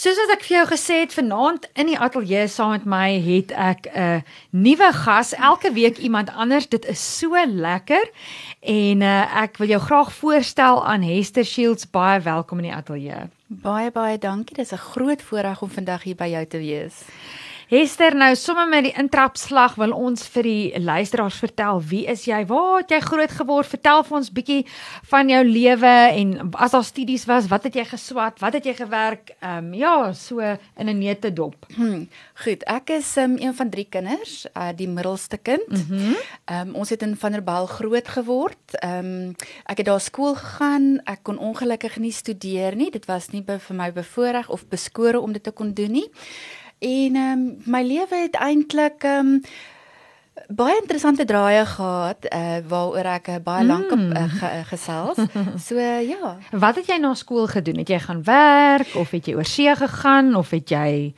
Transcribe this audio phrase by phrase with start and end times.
[0.00, 3.50] Soos wat ek vir jou gesê het, vanaand in die ateljee saam met my het
[3.52, 5.34] ek 'n nuwe gas.
[5.36, 6.68] Elke week iemand anders.
[6.68, 8.08] Dit is so lekker.
[8.60, 11.90] En uh, ek wil jou graag voorstel aan Hester Shields.
[11.90, 13.28] Baie welkom in die ateljee.
[13.46, 14.56] Baie baie dankie.
[14.56, 17.04] Dis 'n groot voorreg om vandag hier by jou te wees.
[17.70, 22.40] Hester, nou sommer met die intrapslag wil ons vir die luisteraars vertel wie is jy?
[22.50, 23.68] Waar het jy groot geword?
[23.70, 24.56] Vertel vir ons bietjie
[25.12, 28.42] van jou lewe en as daar studies was, wat het jy geswat?
[28.42, 29.36] Wat het jy gewerk?
[29.38, 31.54] Ehm um, ja, so in 'n neute dop.
[31.76, 32.08] Hmm,
[32.42, 35.70] goed, ek is um, een van drie kinders, uh, die middelste kind.
[35.70, 36.16] Ehm mm
[36.50, 38.74] um, ons het in Vanderbijl groot geword.
[38.82, 40.98] Ehm um, ek het daar skool gegaan.
[41.04, 42.90] Ek kon ongelukkig nie studeer nie.
[42.90, 46.10] Dit was nie vir my bevoorreg of beskore om dit te kon doen nie.
[46.80, 49.42] En ehm um, my lewe het eintlik ehm um,
[50.48, 55.18] baie interessante draaie gehad uh waaroor ek uh, baie lank op uh, ge, uh, gesels.
[55.66, 56.36] So uh, ja.
[56.50, 57.82] Wat het jy na skool gedoen?
[57.84, 61.14] Het jy gaan werk of het jy oorsee gegaan of het jy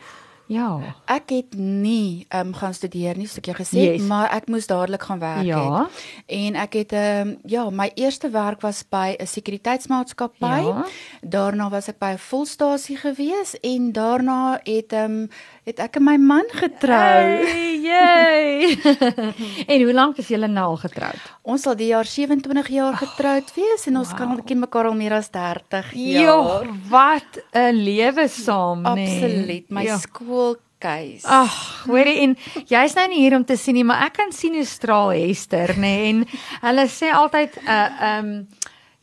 [0.52, 0.94] Ja.
[1.10, 4.08] Ek het nie ehm um, gaan studeer nie, soos ek jou gesê het, yes.
[4.08, 5.62] maar ek moes dadelik gaan werk ja.
[5.62, 6.02] het.
[6.26, 10.58] En ek het ehm um, ja, my eerste werk was by 'n sekuriteitsmaatskappy.
[10.66, 10.84] Ja.
[11.22, 15.28] Daarna was ek by 'n volstasie gewees en daarna het ehm um,
[15.64, 17.46] het ek en my man getrou.
[17.82, 18.78] Hey,
[19.72, 21.20] en hoe lank is julle nou al getroud?
[21.42, 24.18] Ons sal die jaar 27 jaar getroud wees en ons wow.
[24.18, 26.24] kan ken mekaar al meer as 30 jaar.
[26.24, 29.06] Jo, wat 'n lewe saam, nee.
[29.06, 29.70] Absoluut.
[29.70, 29.98] My ja.
[29.98, 30.41] skool
[30.82, 31.22] Guys.
[31.30, 32.32] Ag, hoorie en
[32.66, 35.76] jy's nou nie hier om te sien nie, maar ek kan sien hoe straal Hester,
[35.76, 35.82] nê?
[35.82, 36.24] Nee, en
[36.64, 38.34] hulle sê altyd 'n uh, ehm um,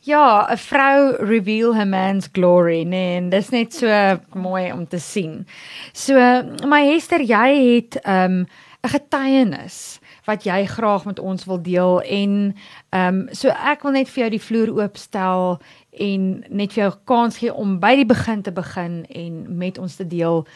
[0.02, 3.86] Ja, 'n vrou reveal her man's glory, nee, en dis net so
[4.32, 5.46] mooi om te sien.
[5.92, 6.16] So,
[6.64, 8.46] my Hester, jy het um,
[8.80, 12.56] 'n getuienis wat jy graag met ons wil deel en
[12.90, 15.58] ehm um, so ek wil net vir jou die vloer oopstel
[15.90, 19.96] en net vir jou kans gee om by die begin te begin en met ons
[19.96, 20.46] te deel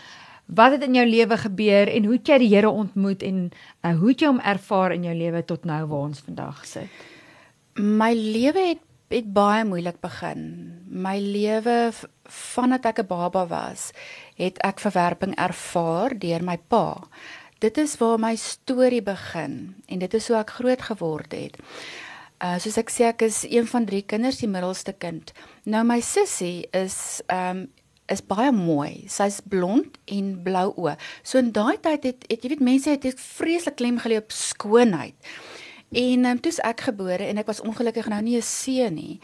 [0.47, 3.51] wat het in jou lewe gebeur en hoe het jy die Here ontmoet en
[3.83, 7.05] uh, hoe het jy hom ervaar in jou lewe tot nou waar ons vandag sit?
[7.75, 8.83] My lewe het
[9.15, 10.41] het baie moeilik begin.
[10.89, 11.93] My lewe
[12.25, 13.93] vandat ek 'n baba was,
[14.35, 17.09] het ek verwerping ervaar deur my pa.
[17.59, 21.57] Dit is waar my storie begin en dit is hoe ek groot geword het.
[22.43, 25.33] Uh soos ek sê ek is een van drie kinders, die middelste kind.
[25.65, 27.69] Nou my sussie is um
[28.07, 29.05] is baie mooi.
[29.09, 30.97] Sy's blond en blou oë.
[31.23, 34.33] So in daai tyd het, het jy weet mense het, het vreeslik klem gelê op
[34.33, 35.15] skoonheid.
[35.95, 39.21] En um, toe's ek gebore en ek was ongelukkig nou nie 'n seun nie.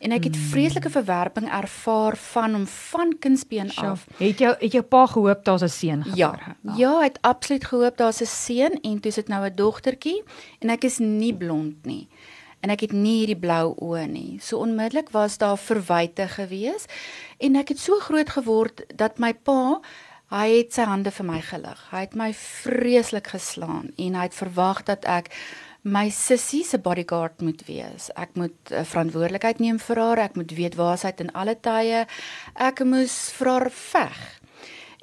[0.00, 0.44] En ek het hmm.
[0.52, 4.06] vreeslike verwerping ervaar van hom van kindsbeen af.
[4.16, 6.56] Het jou het jou pa gehoop daar's 'n seun gebore?
[6.62, 6.74] Ja.
[6.76, 10.22] Ja, hy het absoluut gehoop daar's 'n seun en toe's dit nou 'n dogtertjie
[10.58, 12.08] en ek is nie blond nie.
[12.60, 14.38] En ek het nie hierdie blou oë nie.
[14.44, 16.86] So onmiddellik was daar verwyte gewees
[17.40, 19.80] en ek het so groot geword dat my pa
[20.30, 21.78] Hy het sy hande vir my gelig.
[21.90, 25.32] Hy het my vreeslik geslaan en hy het verwag dat ek
[25.82, 28.10] my sussie se bodyguard moet wees.
[28.14, 30.22] Ek moet uh, verantwoordelikheid neem vir haar.
[30.28, 32.04] Ek moet weet waar sy is in alle tye.
[32.54, 34.20] Ek moes vir haar veg.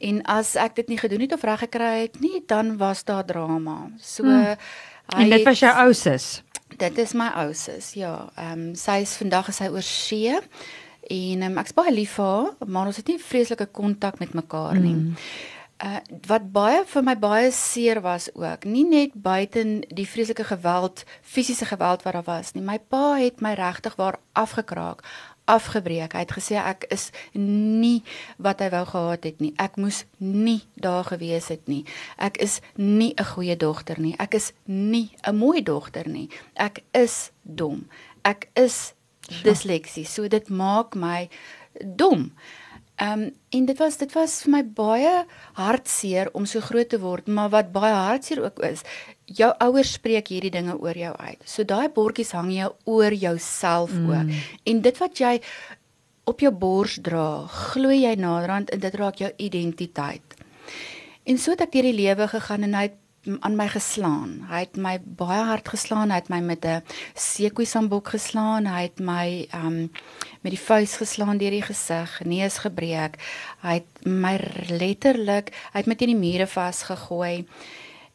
[0.08, 3.26] En as ek dit nie gedoen het of reg gekry het nie, dan was daar
[3.28, 3.90] drama.
[4.00, 4.56] So hmm.
[5.16, 6.42] En dit was jou ou sus.
[6.78, 7.94] Dit is my ou sus.
[7.98, 10.38] Ja, ehm um, sy is vandag is sy oor see
[11.08, 14.80] en um, ek's baie lief vir haar, maar ons het nie vreeslike kontak met mekaar
[14.80, 14.96] nie.
[14.96, 15.16] Hmm.
[15.78, 21.04] Uh wat baie vir my baie seer was ook, nie net buiten die vreeslike geweld,
[21.22, 22.64] fisiese geweld wat daar was nie.
[22.66, 25.04] My pa het my regtig waar afgekraak,
[25.48, 26.14] afgebreek.
[26.14, 27.10] Hy het gesê ek is
[27.40, 28.04] nie
[28.38, 29.54] wat hy wou gehad het nie.
[29.58, 31.84] Ek moes nie daar gewees het nie.
[32.18, 34.16] Ek is nie 'n goeie dogter nie.
[34.20, 36.30] Ek is nie 'n mooi dogter nie.
[36.56, 37.88] Ek is dom.
[38.24, 38.94] Ek is
[39.44, 40.06] disleksie.
[40.06, 41.30] So dit maak my
[41.82, 42.34] dom.
[42.98, 47.00] Ehm um, en dit was dit was vir my baie hartseer om so groot te
[47.00, 48.82] word, maar wat baie hartseer ook is,
[49.28, 51.42] jou ouers spreek hierdie dinge oor jou uit.
[51.44, 54.10] So daai bordjies hang jy oor jouself mm.
[54.10, 54.44] ook.
[54.72, 55.34] En dit wat jy
[56.28, 60.38] op jou bors dra, glo jy naderhand en dit raak jou identiteit.
[61.28, 63.04] En so het ek deur die lewe gegaan en hy het
[63.44, 64.46] aan my geslaan.
[64.48, 66.14] Hy het my baie hard geslaan.
[66.14, 66.84] Hy het my met 'n
[67.16, 68.66] sekoesambok geslaan.
[68.66, 69.92] Hy het my um
[70.42, 73.20] met die vuis geslaan deur die gesig, neus gebreek.
[73.62, 77.46] Hy het my letterlik, hy het my teen die mure vasgegooi.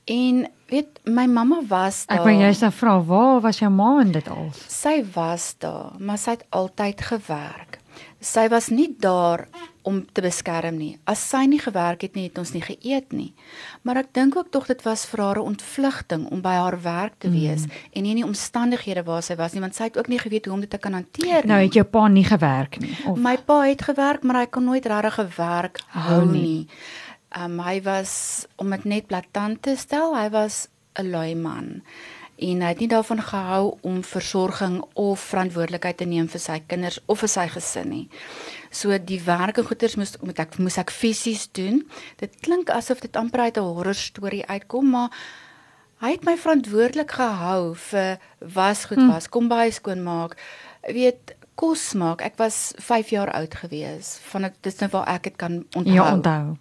[0.04, 2.18] En weet, my mamma was daar.
[2.18, 4.48] Ek wou jy sê vra, waar was jou ma in dit al?
[4.68, 7.78] Sy was daar, maar sy het altyd gewerk.
[8.22, 9.48] Sy was nie daar
[9.82, 10.92] om te beskerm nie.
[11.10, 13.32] As sy nie gewerk het nie, het ons nie geëet nie.
[13.82, 17.18] Maar ek dink ook tog dit was vir haar 'n ontvlugting om by haar werk
[17.18, 17.70] te wees mm.
[17.92, 20.46] en nie in die omstandighede waar sy was nie, want sy het ook nie geweet
[20.46, 21.48] hoe om dit te kan hanteer nou, nie.
[21.48, 24.64] Nou het jou pa nie gewerk nie of My pa het gewerk, maar hy kon
[24.64, 26.40] nooit regtig gewerk hou nie.
[26.40, 26.68] nie.
[27.36, 30.68] Um, hy was om dit net blaatant te stel, hy was
[30.98, 31.82] 'n lui man
[32.42, 36.98] en hy het nie daarvan gehou om versorging of verantwoordelikheid te neem vir sy kinders
[37.06, 38.06] of vir sy gesin nie.
[38.74, 41.82] So die werke goeders moes moet ek moes ek fisies doen.
[42.22, 45.10] Dit klink asof dit amper uit 'n horror storie uitkom, maar
[46.00, 50.36] hy het my verantwoordelik gehou vir was goed was, kom by skoonmaak.
[50.88, 52.22] Weet kos maak.
[52.22, 54.18] Ek was 5 jaar oud gewees.
[54.30, 55.94] Van dit is nou waar ek dit kan onthou.
[55.94, 56.56] Ja, onthou.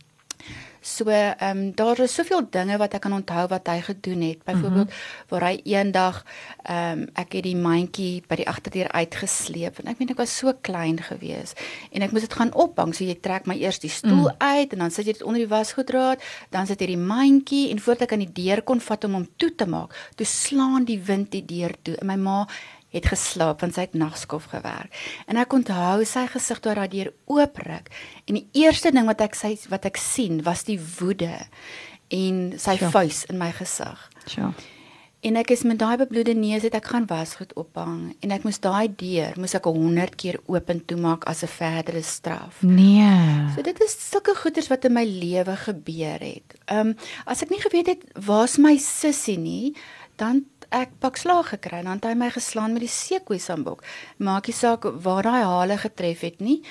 [0.81, 4.43] So ehm um, daar is soveel dinge wat ek kan onthou wat hy gedoen het.
[4.43, 5.27] Byvoorbeeld mm -hmm.
[5.29, 6.23] waar hy eendag
[6.63, 10.37] ehm um, ek het die mandjie by die agterdeur uitgesleep en ek meen ek was
[10.37, 11.53] so klein gewees
[11.91, 12.95] en ek moes dit gaan ophang.
[12.95, 14.35] So jy trek my eers die stoel mm.
[14.37, 17.79] uit en dan sit jy dit onder die wasgoeddraad, dan sit jy die mandjie en
[17.79, 20.99] voordat ek aan die deur kon vat om hom toe te maak, toe slaan die
[20.99, 21.95] wind die deur toe.
[21.95, 22.47] En my ma
[22.91, 24.91] het geslaap want sy het nagskof gewerk.
[25.27, 27.91] En ek onthou sy gesig toe haar deur oopryk
[28.27, 31.33] en die eerste ding wat ek sy wat ek sien was die woede
[32.11, 32.91] en sy sure.
[32.91, 34.07] vuis in my gesig.
[34.35, 34.51] Ja.
[35.21, 38.57] En ek is met daai bebloede neus het ek gaan wasgoed ophang en ek moes
[38.61, 42.61] daai deur moes ek 100 keer oop en toemaak as 'n verdere straf.
[42.65, 43.53] Nee.
[43.55, 46.57] So dit is sulke goeders wat in my lewe gebeur het.
[46.65, 46.95] Ehm um,
[47.25, 49.75] as ek nie geweet het waar's my sussie nie,
[50.17, 53.83] dan ek pak slag gekry en dan het hy my geslaan met die seekoei sambok.
[54.23, 56.61] Maakie saak waar daai hale getref het nie.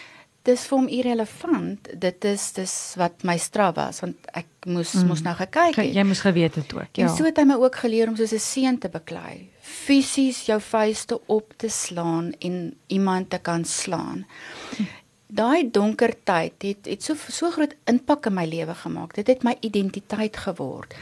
[0.48, 1.90] Dis vir hom irrelevant.
[2.00, 5.10] Dit is dis wat my straf was want ek moes mm.
[5.10, 5.92] moes nou gekyk het.
[5.92, 6.96] Jy moes geweet het ook.
[6.96, 7.06] Ja.
[7.06, 9.50] En so het hy my ook geleer om soos 'n seun te beklei.
[9.60, 14.26] Fisies jou vuiste op te slaan en iemand te kan slaan.
[15.30, 19.14] Daai donker tyd het het so so groot impak in my lewe gemaak.
[19.14, 20.96] Dit het my identiteit geword.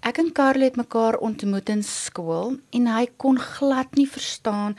[0.00, 4.76] Ek en Karel het mekaar ontmoet in skool en hy kon glad nie verstaan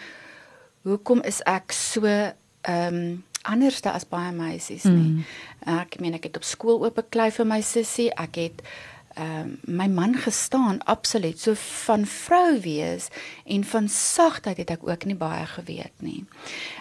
[0.88, 5.08] hoekom is ek so ehm um, anderste as baie meisies nie.
[5.18, 5.22] Mm.
[5.82, 8.12] Ek meen ek het op skool oop beklei vir my sussie.
[8.14, 8.62] Ek het
[9.16, 13.08] ehm um, my man gestaan absoluut so van vrou wees
[13.46, 16.26] en van sagtheid het ek ook nie baie geweet nie.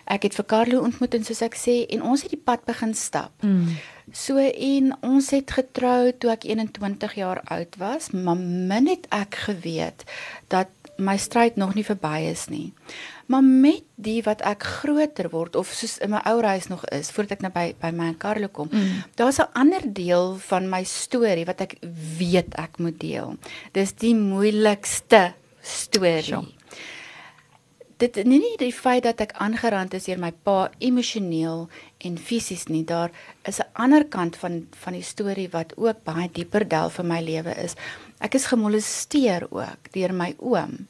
[0.05, 2.95] Ek het vir Carlo ontmoet en soos ek sê en ons het die pad begin
[2.95, 3.33] stap.
[3.43, 3.77] Mm.
[4.13, 9.35] So en ons het getrou toe ek 21 jaar oud was, maar min het ek
[9.47, 10.07] geweet
[10.49, 12.73] dat my stryd nog nie verby is nie.
[13.31, 17.13] Maar met die wat ek groter word of soos in my ou huis nog is
[17.15, 19.03] voordat ek nou by by my en Carlo kom, mm.
[19.21, 21.79] daar's 'n ander deel van my storie wat ek
[22.19, 23.37] weet ek moet deel.
[23.73, 26.23] Dis die moeilikste storie.
[26.23, 26.47] Sure.
[28.01, 31.69] Dit nie nie die feit dat ek aangerand is deur my pa emosioneel
[31.99, 33.11] en fisies nie, daar
[33.45, 37.21] is 'n ander kant van van die storie wat ook baie dieper delf in my
[37.21, 37.77] lewe is.
[38.19, 40.89] Ek is gemolesteer ook deur my oom.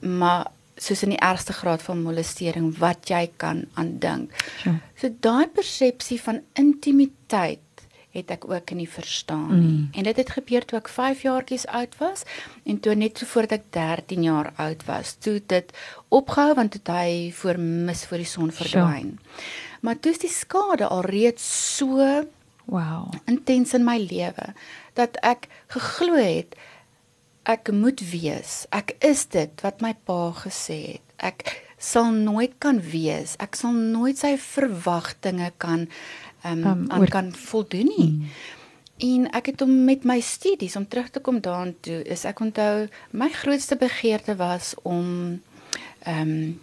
[0.00, 0.50] Maar
[0.80, 4.32] soos in die ergste graad van molestering wat jy kan aandink.
[4.64, 4.78] Ja.
[4.96, 7.60] So daai persepsie van intimiteit
[8.10, 9.76] het ek ook nie verstaan nie.
[9.76, 9.88] Mm.
[9.92, 12.24] En dit het gebeur toe ek 5 jaartjies oud was
[12.66, 15.70] en toe net so voordat ek 13 jaar oud was, toe dit
[16.08, 19.14] opgehou want toe hy voor mis voor die son verdwyn.
[19.14, 19.46] Sure.
[19.80, 21.46] Maar toe is die skade al reeds
[21.76, 22.02] so
[22.70, 24.52] wow, intens in my lewe
[24.98, 26.58] dat ek geglo het
[27.48, 28.64] ek moet wees.
[28.70, 31.06] Ek is dit wat my pa gesê het.
[31.20, 31.44] Ek
[31.80, 33.36] sal nooit kan wees.
[33.40, 35.88] Ek sal nooit sy verwagtinge kan
[36.44, 38.08] ehm um, um, kan voldoen nie.
[38.08, 38.32] Mm.
[39.00, 42.02] En ek het hom met my studies om terug te kom daartoe.
[42.04, 45.40] Is ek onthou my grootste begeerte was om
[46.04, 46.58] ehm um,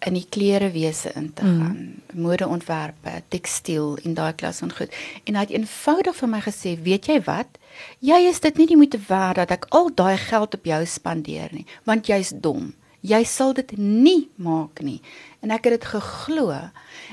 [0.00, 2.20] in die klerewese in te gaan, mm.
[2.22, 4.94] modeontwerpe, tekstiel en daai klas van goed.
[5.28, 7.59] En hy het eenvoudig vir my gesê, "Weet jy wat?
[8.00, 11.50] Jy is dit nie die moeite werd dat ek al daai geld op jou spandeer
[11.52, 12.72] nie, want jy's dom.
[13.00, 15.00] Jy sal dit nie maak nie."
[15.40, 16.52] En ek het dit geglo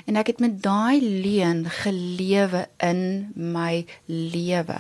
[0.05, 4.79] en ek het met daai leuen gelewe in my lewe.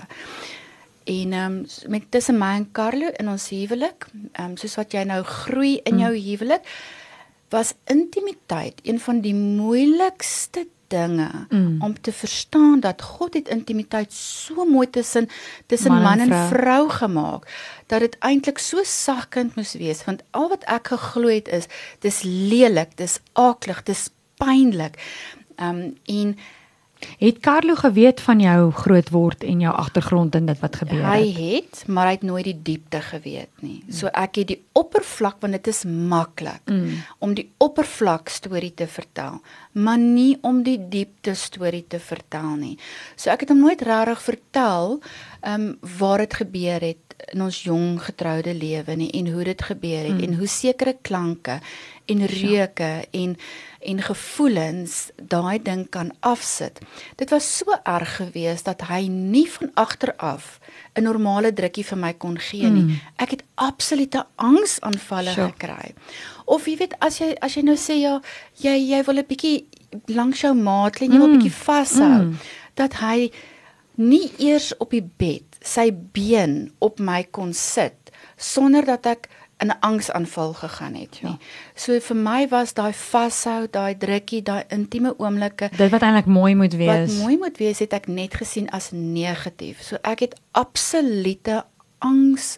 [1.07, 4.91] En ehm um, met tussen my en Carlo in ons huwelik, ehm um, soos wat
[4.91, 5.99] jy nou groei in mm.
[5.99, 6.67] jou huwelik,
[7.49, 11.81] was intimiteit een van die moeilikste dinge mm.
[11.81, 15.29] om te verstaan dat God het intimiteit so mooi tussen
[15.65, 17.47] tussen man, man en vrou, vrou gemaak
[17.85, 22.21] dat dit eintlik so sagkend moes wees want al wat ek geglo het is dis
[22.23, 25.01] lelik dis aaklig dis pynlik
[25.57, 26.37] um en
[27.17, 31.13] Het Carlo geweet van jou grootword en jou agtergrond en dit wat gebeur het?
[31.13, 33.83] Hy het, maar hy het nooit die diepte geweet nie.
[33.93, 37.03] So ek het die oppervlak want dit is maklik mm.
[37.19, 39.41] om die oppervlak storie te vertel.
[39.77, 42.75] Maar nie om die diepte storie te vertel nie.
[43.15, 44.99] So ek het hom nooit regtig vertel
[45.41, 49.61] ehm um, waar dit gebeur het in ons jong getroude lewe nie en hoe dit
[49.61, 50.23] gebeur het mm.
[50.27, 51.59] en hoe sekere klanke
[52.05, 53.05] en reuke ja.
[53.11, 53.37] en
[53.87, 56.79] en gevoelens daai ding kan afsit.
[57.15, 60.59] Dit was so erg geweest dat hy nie van agter af
[60.93, 62.83] 'n normale drukkie vir my kon gee nie.
[62.83, 62.99] Mm.
[63.15, 65.51] Ek het absolute angsaanvalle sure.
[65.51, 65.93] gekry.
[66.45, 68.17] Of jy weet as jy as jy nou sê ja,
[68.61, 69.65] jy jy wil 'n bietjie
[70.13, 71.39] langs jou maat lê, jy wil 'n mm.
[71.39, 72.35] bietjie vashou mm.
[72.75, 73.31] dat hy
[73.97, 79.67] nie eers op die bed sy been op my kon sit sonder dat ek in
[79.67, 81.31] 'n angsaanval gegaan het nie.
[81.31, 81.37] Ja.
[81.73, 86.55] So vir my was daai vashou, daai drukkie, daai intieme oomblikke dit wat eintlik mooi
[86.55, 87.09] moet wees.
[87.09, 89.81] Wat mooi moet wees het ek net gesien as negatief.
[89.81, 91.65] So ek het absolute
[91.97, 92.57] angs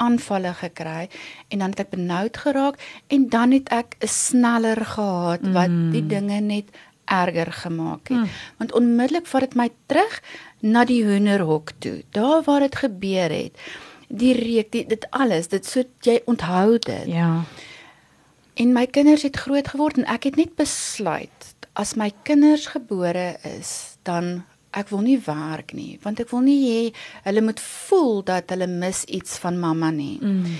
[0.00, 1.08] aanvalle gekry
[1.48, 2.80] en dan het ek benoud geraak
[3.12, 5.90] en dan het ek 'n sneller gehad wat mm.
[5.90, 6.72] die dinge net
[7.04, 8.18] erger gemaak het.
[8.18, 8.28] Mm.
[8.58, 10.22] Want onmiddellik vat dit my terug
[10.60, 12.02] na die hoenderhok toe.
[12.10, 13.54] Daar waar dit gebeur het
[14.10, 17.06] die reuk, die, dit alles, dit so jy onthou dit.
[17.06, 17.44] Ja.
[18.54, 23.36] En my kinders het groot geword en ek het net besluit as my kinders gebore
[23.46, 24.42] is, dan
[24.76, 26.80] ek wil nie werk nie, want ek wil nie hê
[27.26, 30.18] hulle moet voel dat hulle mis iets van mamma nie.
[30.22, 30.58] Mm.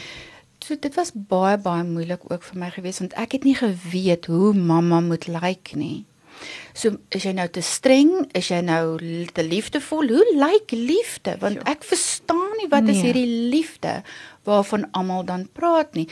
[0.61, 4.29] So dit was baie baie moeilik ook vir my gewees want ek het nie geweet
[4.31, 6.05] hoe mamma moet lyk like nie.
[6.73, 8.13] So is jy nou te streng?
[8.37, 8.97] Is jy nou
[9.35, 10.13] te liefdevol?
[10.15, 11.37] Hoe lyk liefde?
[11.43, 12.97] Want ek verstaan nie wat nee.
[12.97, 14.01] is hierdie liefde
[14.49, 16.07] waarvan almal dan praat nie.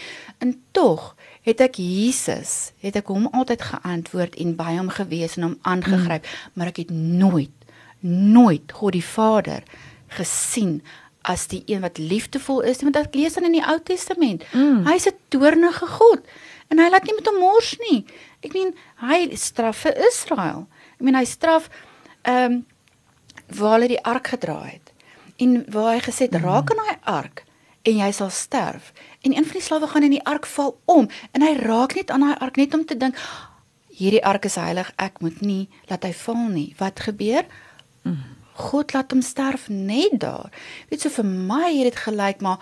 [0.45, 1.15] En tog
[1.49, 6.27] het ek Jesus, het ek hom altyd geantwoord en by hom gewees en hom aangegryp,
[6.27, 6.57] mm.
[6.59, 7.58] maar ek het nooit
[8.01, 9.63] nooit God die Vader
[10.15, 10.83] gesien
[11.23, 14.87] as die een wat liefdevol is want ek lees dan in die Ou Testament mm.
[14.87, 16.23] hy's 'n toornige God
[16.69, 18.05] en hy laat nie met hom mors nie
[18.45, 20.67] Ek meen hy straf vir Israel.
[20.99, 21.71] Ek meen hy straf
[22.23, 22.67] ehm um,
[23.57, 24.91] waar hulle die ark gedra het.
[25.41, 26.43] En waar hy gesê het mm.
[26.45, 27.45] raak aan daai ark
[27.89, 28.91] en jy sal sterf.
[29.25, 32.13] En een van die slawe gaan in die ark val om en hy raak net
[32.13, 33.17] aan daai ark net om te dink
[33.99, 36.69] hierdie ark is heilig, ek moet nie laat hy val nie.
[36.79, 37.49] Wat gebeur?
[38.09, 38.37] Mm.
[38.59, 40.51] God laat hom sterf net daar.
[40.91, 42.59] Weet so vir my het dit gelyk maar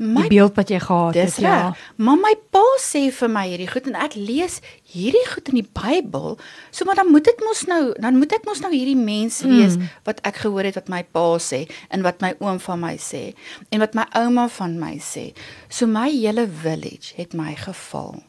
[0.00, 1.74] my die beeld wat jy gehad het ja.
[2.00, 4.60] Maar my pa sê vir my hierdie goed en ek lees
[4.94, 6.38] hierdie goed in die Bybel.
[6.72, 9.76] So maar dan moet dit mos nou dan moet ek mos nou hierdie mens wees
[9.76, 9.90] mm.
[10.08, 13.24] wat ek gehoor het wat my pa sê en wat my oom van my sê
[13.68, 15.30] en wat my ouma van my sê.
[15.68, 18.22] So my hele village het my geval.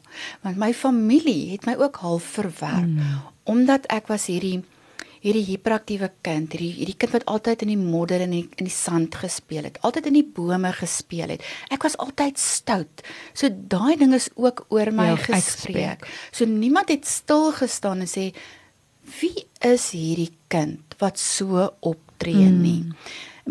[0.44, 3.22] Want my familie het my ook half verwerp mm.
[3.48, 4.60] omdat ek was hierdie
[5.22, 8.74] hierdie hiperaktiewe kind, hierdie hierdie kind wat altyd in die modder en in, in die
[8.74, 11.46] sand gespeel het, altyd in die bome gespeel het.
[11.74, 13.04] Ek was altyd stout.
[13.38, 16.08] So daai ding is ook oor my ja, gespreek.
[16.34, 18.32] So niemand het stil gestaan en sê
[19.20, 22.62] wie is hierdie kind wat so optree mm.
[22.62, 22.82] nie.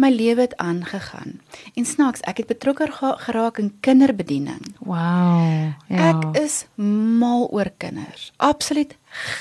[0.01, 1.41] My lewe het aangegaan.
[1.75, 4.63] En snaaks, ek het betrokke geraak in kinderbediening.
[4.79, 5.75] Wow.
[5.91, 6.13] Ja.
[6.13, 8.31] Ek is mal oor kinders.
[8.39, 8.95] Absoluut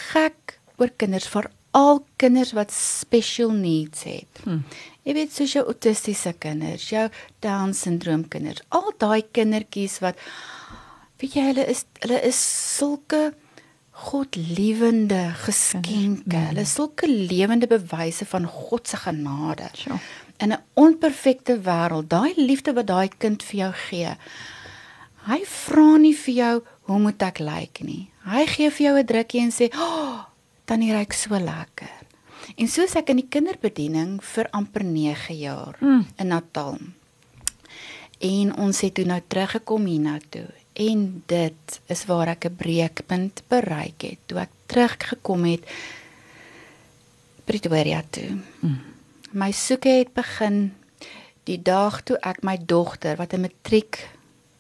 [0.10, 4.42] gek oor kinders vir al kinders wat special needs het.
[4.44, 4.64] Hm.
[5.08, 7.08] Jy weet soos jou autistiese kinders, jou
[7.44, 10.20] down syndroom kinders, al daai kindertjies wat
[11.20, 12.40] weet jy hulle is hulle is
[12.78, 13.30] sulke
[14.10, 16.32] godliewende geskenke.
[16.32, 16.46] Ja.
[16.52, 19.70] Hulle is sulke lewende bewyse van God se genade.
[19.86, 20.00] Ja.
[20.40, 24.16] In 'n onperfekte wêreld, daai liefde wat daai kind vir jou gee.
[25.28, 26.56] Hy vra nie vir jou
[26.88, 28.10] hoe moet ek lyk like nie.
[28.24, 30.29] Hy gee vir jou 'n drukkie en sê, "Oh,
[30.70, 32.06] tannie ryk so lekker.
[32.60, 36.04] En soos ek in die kinderbediening vir amper 9 jaar mm.
[36.22, 36.78] in Natal.
[38.20, 40.48] En ons het toe nou teruggekom hiernatoe
[40.80, 45.66] en dit is waar ek 'n breekpunt bereik het toe ek teruggekom het
[47.50, 48.38] Pretoria toe.
[48.62, 48.80] Mm.
[49.32, 50.76] My soeke het begin
[51.50, 54.06] die dag toe ek my dogter wat 'n matriek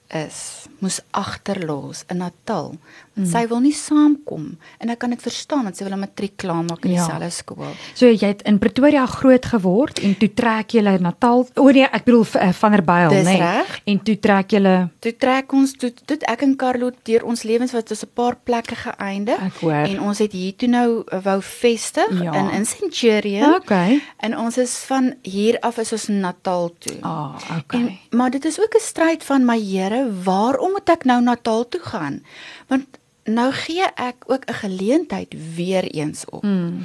[0.09, 2.77] is, moes agterlos in Natal.
[3.19, 3.27] Mm.
[3.27, 4.45] sy wil nie saamkom
[4.79, 7.03] en ek kan dit verstaan want sy wil 'n matriek klaarmaak in ja.
[7.03, 7.73] dieselfde skool.
[7.93, 11.47] So jy het in Pretoria groot geword en toe trek jy na Natal.
[11.55, 13.37] O nee, ek bedoel uh, Vanderbijl, nê.
[13.39, 13.63] Nee.
[13.85, 17.71] En toe trek jy toe trek ons toe dit ek en Carlo deur ons lewens
[17.71, 22.23] wat ons 'n paar plekke geëindig en ons het hier toe nou uh, wou vestig
[22.23, 22.33] ja.
[22.33, 23.55] in in Centurion.
[23.55, 24.01] Okay.
[24.17, 26.97] En ons is van hier af is ons Natal toe.
[27.01, 27.79] Ah, okay.
[27.79, 31.67] En, maar dit is ook 'n stryd van my Here, waarom moet ek nou Natal
[31.67, 32.23] toe gaan?
[32.67, 32.85] Want
[33.23, 36.41] nou gee ek ook 'n geleentheid weer eens op.
[36.41, 36.83] Hmm.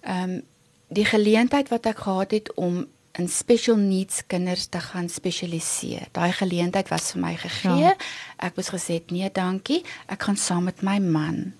[0.00, 0.42] Ehm um,
[0.88, 6.08] die geleentheid wat ek gehad het om in special needs kinders te gaan spesialiseer.
[6.12, 7.78] Daai geleentheid was vir my gegee.
[7.78, 7.96] Ja.
[8.36, 9.84] Ek was gesê nee, dankie.
[10.06, 11.52] Ek gaan saam met my man.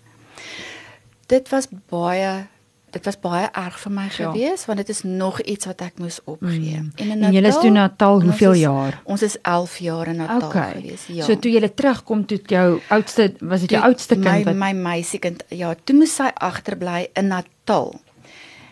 [1.30, 2.46] dit was baie
[2.92, 4.08] dit was baie erg vir my Ja.
[4.32, 6.76] gewees want dit is nog iets wat ek moes opgee.
[6.80, 6.92] Mm.
[6.96, 9.00] in En julle is toe Natal hoeveel is- jaar?
[9.04, 10.72] Ons is 11 jaar in Natal Okay.
[10.72, 11.06] gewees.
[11.06, 11.24] Ja.
[11.24, 14.72] So toe jy terugkom toe jou oudste was dit jou oudste kind my wat my
[14.72, 18.00] meisiekind ja, toe moes sy agterbly in Natal.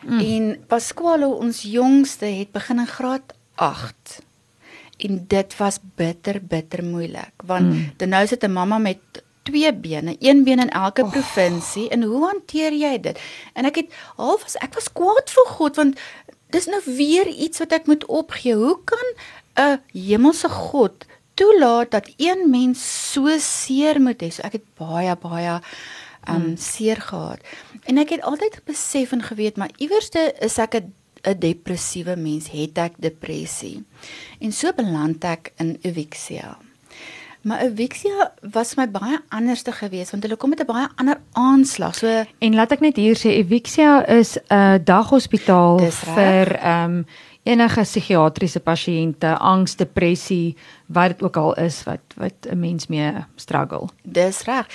[0.07, 0.19] Mm.
[0.21, 4.23] En Pasquale ons jongste het begin in graad 8.
[4.99, 7.91] En dit was bitter bitter moeilik want Mm.
[7.99, 8.09] mm.
[8.09, 8.99] nou sit 'n mamma met
[9.49, 11.11] twee bene, een been in elke oh.
[11.11, 13.21] provinsie en hoe hanteer jy dit?
[13.57, 16.03] En ek het half was ek was kwaad vir God want
[16.55, 18.57] dis nou weer iets wat ek moet opgee.
[18.57, 19.09] Hoe kan
[19.59, 24.31] 'n hemelse God toelaat dat een mens so seer moet hê?
[24.31, 25.61] So ek het baie baie
[26.29, 26.57] um hmm.
[26.57, 27.41] seer gehad.
[27.85, 30.95] En ek het altyd besef en geweet maar iewerste is ek 'n
[31.27, 33.85] 'n depressiewe mens, het ek depressie.
[34.41, 36.59] En so beland ek in Evixia.
[37.49, 41.95] Maar Evixia was my baie anderste geweest want hulle kom met 'n baie ander aanslag.
[41.95, 46.15] So En laat ek net hier sê Evixia is 'n daghospitaal Dis reg.
[46.15, 47.07] vir ehm um,
[47.43, 53.13] enige psigiatriese pasiënte, angs, depressie, wat dit ook al is wat wat 'n mens mee
[53.37, 53.89] struggle.
[54.03, 54.67] Dis reg.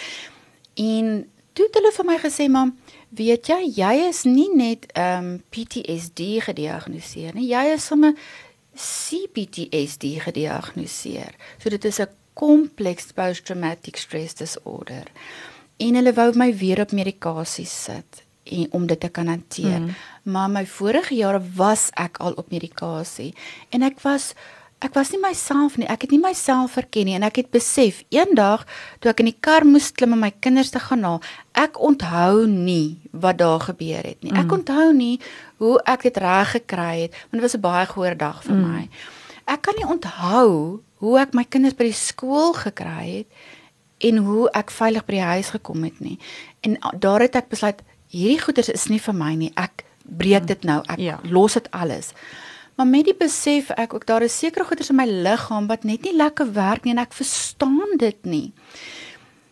[0.74, 2.78] En toe het hulle vir my gesê, "Mam,
[3.10, 7.48] weet jy, jy is nie net ehm um, PTSD gediagnoseer nie.
[7.48, 8.14] Jy is sommer
[8.76, 11.36] CPTSD gediagnoseer.
[11.58, 15.08] So dit is 'n complex post-traumatic stress disorder."
[15.78, 19.80] En hulle wou my weer op medikasie sit en om dit te kan hanteer.
[19.80, 19.96] Mm.
[20.24, 23.34] Maar my vorige jare was ek al op medikasie
[23.70, 24.34] en ek was
[24.84, 25.88] ek was nie myself nie.
[25.88, 28.66] Ek het nie myself herken nie en ek het besef eendag
[29.00, 31.22] toe ek in die kar moes klim om my kinders te gaan haal,
[31.56, 34.34] ek onthou nie wat daar gebeur het nie.
[34.36, 35.22] Ek onthou nie
[35.64, 38.72] hoe ek dit reg gekry het want dit was 'n baie goeie dag vir mm.
[38.72, 38.90] my.
[39.46, 43.28] Ek kan nie onthou hoe ek my kinders by die skool gekry het
[44.04, 46.18] en hoe ek veilig by die huis gekom het nie.
[46.62, 49.52] En daar het ek besluit hierdie goeders is nie vir my nie.
[49.56, 50.82] Ek breek dit nou.
[50.88, 51.20] Ek Ja.
[51.24, 51.30] ja.
[51.30, 52.14] los dit alles.
[52.76, 56.02] Maar met die besef ek ook daar is sekere goeders in my liggaam wat net
[56.04, 58.52] nie lekker werk nie en ek verstaan dit nie.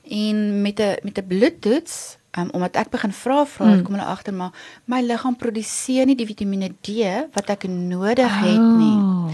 [0.09, 3.71] En met 'n met 'n bloedtoets, um, omdat ek begin vra vra, Mm.
[3.75, 3.83] mm.
[3.83, 4.51] kom hulle agter maar
[4.85, 6.87] my liggaam produseer nie die Vitamiene D
[7.33, 8.97] wat ek nodig het nie.
[8.97, 9.29] Oh.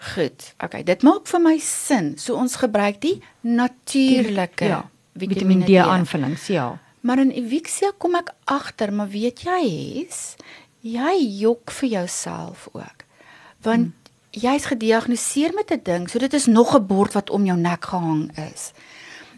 [0.00, 0.54] Goed.
[0.64, 2.14] Okay, dit maak vir my sin.
[2.16, 4.80] So ons gebruik die natuurlike ja,
[5.12, 6.78] Vitamiin D aanvullings, ja.
[7.00, 9.60] Maar in Evixia kom ek agter, maar weet jy
[10.06, 10.36] is
[10.80, 13.04] jy jok vir jouself ook.
[13.64, 14.40] Want hmm.
[14.40, 17.84] jy's gediagnoseer met 'n ding, so dit is nog 'n bord wat om jou nek
[17.84, 18.72] gehang is.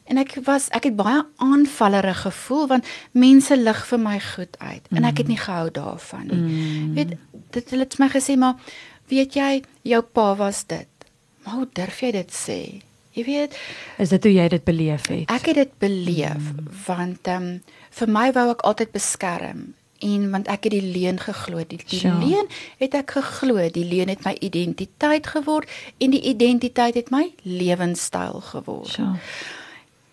[0.04, 4.87] En ek was ek het baie aanvallerig gevoel want mense lig vir my goed uit
[4.90, 6.38] en ek het nie gehou daarvan nie.
[6.38, 6.94] Mm.
[6.94, 7.14] Weet
[7.50, 8.54] dit hulle het my gesê maar
[9.08, 10.88] weet jy jou pa was dit.
[11.44, 12.60] Maar hoe durf jy dit sê?
[13.12, 13.56] Jy weet
[14.00, 15.28] Is dit hoe jy dit beleef het?
[15.30, 16.68] Ek het dit beleef mm.
[16.86, 17.62] want ehm um,
[17.92, 21.62] vir my wou ek altyd beskerm en want ek het die leuen geglo.
[21.68, 22.18] Die, die Sure.
[22.18, 22.48] leuen
[22.80, 23.68] het ek geglo.
[23.70, 28.88] Die leuen het my identiteit geword en die identiteit het my lewenstyl geword.
[28.88, 29.12] So.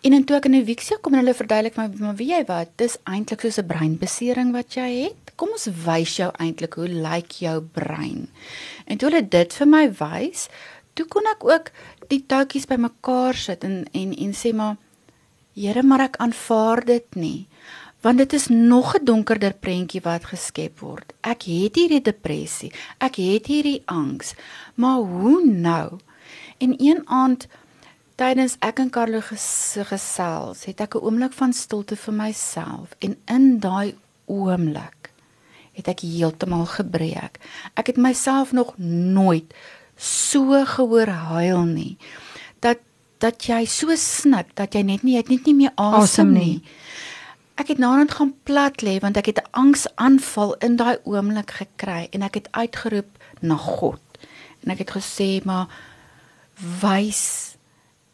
[0.00, 2.44] En en toe ek in 'n Wixia kom en hulle verduidelik my maar weet jy
[2.44, 5.29] wat, dis eintlik soos 'n breinbesering wat jy het.
[5.40, 8.26] Kom ons wys jou eintlik hoe lyk jou brein.
[8.84, 10.48] En toe hulle dit vir my wys,
[10.92, 11.70] toe kon ek ook
[12.12, 14.76] die touwtjies bymekaar sit en en en sê maar
[15.60, 17.48] Here, maar ek aanvaar dit nie.
[18.00, 21.12] Want dit is nog 'n donkerder prentjie wat geskep word.
[21.20, 24.34] Ek het hierdie depressie, ek het hierdie angs.
[24.74, 25.98] Maar hoe nou?
[26.58, 27.48] En een aand
[28.16, 33.16] tydens ek en Carlo ges gesels, het ek 'n oomblik van stilte vir myself en
[33.26, 34.99] in daai oomblik
[35.80, 37.40] het ek heeltemal gebreek.
[37.74, 39.54] Ek het myself nog nooit
[40.00, 41.96] so gehoor huil nie.
[42.60, 42.80] Dat
[43.20, 46.40] dat jy so snik dat jy net nie jy het net nie meer asem nie.
[46.40, 46.62] nie.
[47.60, 52.08] Ek het naderhand gaan plat lê want ek het 'n angsaanval in daai oomblik gekry
[52.12, 54.00] en ek het uitgeroep na God.
[54.64, 55.68] En ek het gesê maar
[56.80, 57.56] wys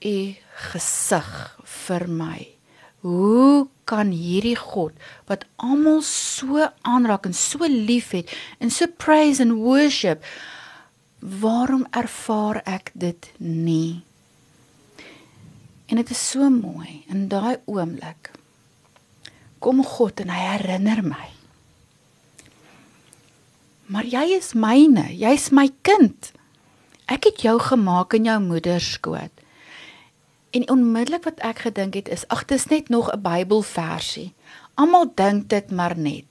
[0.00, 0.34] u
[0.72, 2.55] gesig vir my.
[3.06, 4.96] Hoe kan hierdie God
[5.30, 10.26] wat almal so aanraak en so liefhet en so praise and worship
[11.22, 14.02] waarom ervaar ek dit nie?
[15.86, 18.34] En dit is so mooi in daai oomblik
[19.66, 21.28] kom God en hy herinner my.
[23.90, 26.30] Maar jy is myne, jy's my kind.
[27.10, 29.35] Ek het jou gemaak in jou moeder skoot.
[30.50, 34.34] En onmiddellik wat ek gedink het is, ag dis net nog 'n Bybelversie.
[34.74, 36.24] Almal dink dit maar net.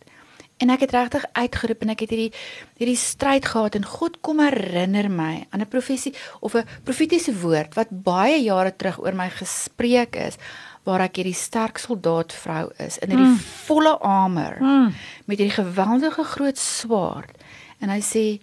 [0.57, 2.33] En ek het regtig uitgeroep en ek het hierdie
[2.79, 7.75] hierdie stryd gehad en God kom herinner my aan 'n profesie of 'n profetiese woord
[7.75, 10.37] wat baie jare terug oor my gespreek is
[10.83, 13.39] waar ek hierdie sterk soldaat vrou is in hierdie mm.
[13.67, 14.93] volle armor mm.
[15.25, 17.35] met hierdie geweldige groot swaard
[17.81, 18.39] en hy sê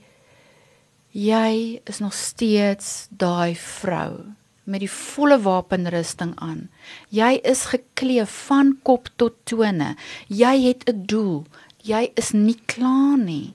[1.12, 6.68] jy is nog steeds daai vrou met die volle wapenrusting aan.
[7.09, 9.96] Jy is geklee van kop tot tone.
[10.29, 11.46] Jy het 'n doel.
[11.83, 13.55] Jy is nie klaar nie.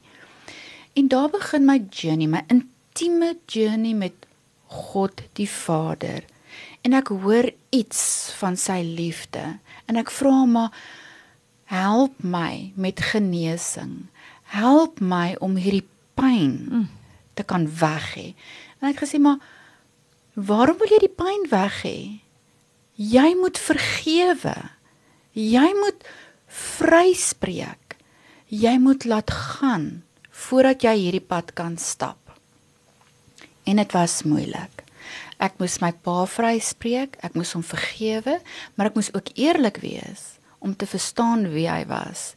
[0.93, 4.13] En daar begin my journey, my intieme journey met
[4.65, 6.23] God die Vader.
[6.81, 10.71] En ek hoor iets van sy liefde en ek vra hom maar
[11.71, 14.07] help my met genesing.
[14.43, 16.87] Help my om hierdie pyn mm.
[17.33, 18.27] te kan weg hê.
[18.79, 19.41] En ek gesê maar
[20.37, 21.99] Waarom wil jy die pyn weg hê?
[23.01, 24.53] Jy moet vergewe.
[25.33, 26.03] Jy moet
[26.45, 27.95] vryspreek.
[28.53, 32.19] Jy moet laat gaan voordat jy hierdie pad kan stap.
[33.65, 34.83] En dit was moeilik.
[35.41, 38.37] Ek moes my pa vryspreek, ek moes hom vergewe,
[38.77, 42.31] maar ek moes ook eerlik wees om te verstaan wie hy was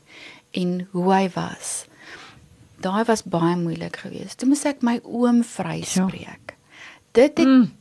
[0.57, 1.85] en hoe hy was.
[2.81, 4.41] Daai was baie moeilik geweest.
[4.41, 6.57] Toe moes ek my oom vryspreek.
[6.57, 6.59] Ja.
[7.13, 7.77] Dit het mm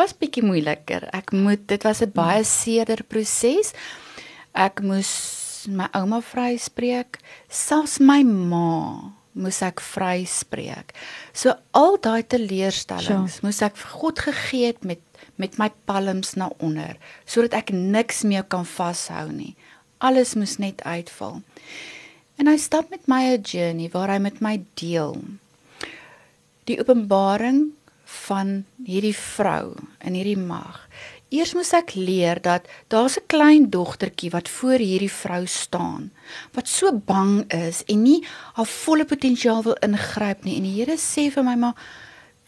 [0.00, 1.04] was bietjie moeiliker.
[1.12, 3.72] Ek moet dit was 'n baie seerder proses.
[4.54, 10.94] Ek moes my ouma vryspreek, selfs my ma moes ek vryspreek.
[11.32, 13.46] So al daai teleurstellings sure.
[13.46, 15.00] moes ek vir God gegee het met
[15.40, 19.54] met my palms na onder sodat ek niks meer kan vashou nie.
[20.00, 21.40] Alles moes net uitval.
[22.40, 25.16] En hy stap met my 'n journey waar hy met my deel.
[26.64, 27.72] Die openbaring
[28.04, 30.88] van hierdie vrou in hierdie mag.
[31.30, 36.10] Eers moes ek leer dat daar's 'n klein dogtertjie wat voor hierdie vrou staan
[36.54, 40.96] wat so bang is en nie haar volle potensiaal wil ingryp nie en die Here
[40.96, 41.74] sê vir my maar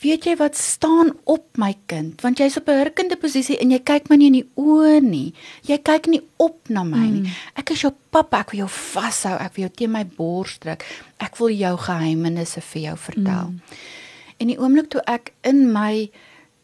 [0.03, 3.79] weet jy wat staan op my kind want jy's op 'n hurkende posisie en jy
[3.79, 7.31] kyk my nie in die oë nie jy kyk nie op na my nie mm.
[7.55, 10.85] ek is jou pappa ek wil jou vashou ek wil jou teen my bors druk
[11.19, 13.61] ek wil jou geheimenisse vir jou vertel mm.
[14.43, 16.11] En die oomblik toe ek in my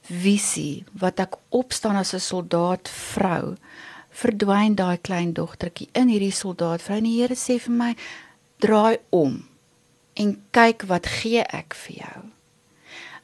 [0.08, 3.56] visie wat ek opstaan as 'n soldaat vrou,
[4.10, 7.96] verdwyn daai klein dogtertjie in hierdie soldaat vrou en die Here sê vir my
[8.58, 9.44] draai om
[10.14, 12.20] en kyk wat gee ek vir jou.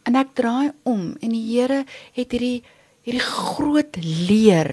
[0.06, 2.62] En ek draai om en die Here het hierdie
[3.04, 4.72] hierdie groot leer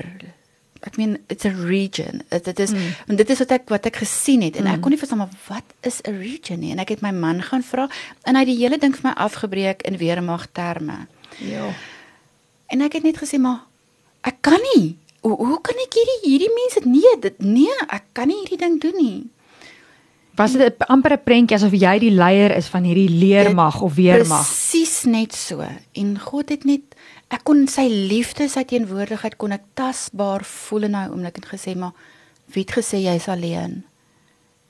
[0.88, 2.93] ek meen it's a region dit is mm.
[3.08, 4.76] en dit is wat ek wat ek gesien het en mm.
[4.76, 7.41] ek kon nie verstaan maar wat is 'n region nie en ek het my man
[7.41, 7.88] gaan vra
[8.26, 11.06] en hy het die hele ding vir my afgebreek in weermag terme
[11.38, 11.69] ja
[12.71, 13.65] en ek het net gesê maar
[14.27, 18.31] ek kan nie hoe, hoe kan ek hierdie hierdie mense nee dit nee ek kan
[18.31, 19.21] nie hierdie ding doen nie
[20.39, 24.47] was dit amper 'n prentjie asof jy die leier is van hierdie leermag of weermag
[24.47, 25.62] presies net so
[25.93, 26.95] en God het net
[27.31, 31.75] ek kon sy liefde, sy teenwoordigheid kon ek tasbaar voel in daai oomblik en gesê
[31.79, 31.95] maar
[32.51, 33.84] wie het gesê jy's alleen?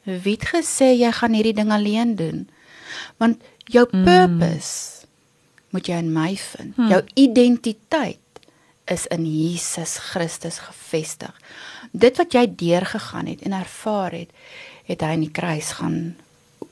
[0.05, 2.45] Wie het gesê jy gaan hierdie ding alleen doen?
[3.17, 3.41] Want
[3.73, 4.05] jou mm.
[5.71, 6.75] Moet jy in my vind.
[6.75, 6.91] Hmm.
[6.91, 8.19] Jou identiteit
[8.91, 11.35] is in Jesus Christus gefestig.
[11.91, 14.31] Dit wat jy deurgegaan het en ervaar het,
[14.87, 15.99] het hy in die kruis gaan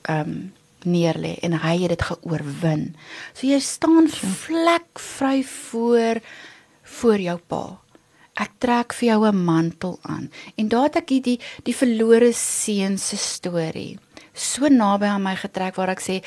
[0.03, 0.39] ehm um,
[0.87, 2.85] neerlê en hy het dit geoorwin.
[3.35, 6.21] So jy staan vlek vry voor
[6.99, 7.63] voor jou pa.
[8.39, 12.97] Ek trek vir jou 'n mantel aan en daar het ek die die verlore seun
[12.97, 13.99] se storie
[14.39, 16.19] so naby aan my getrek waar ek sê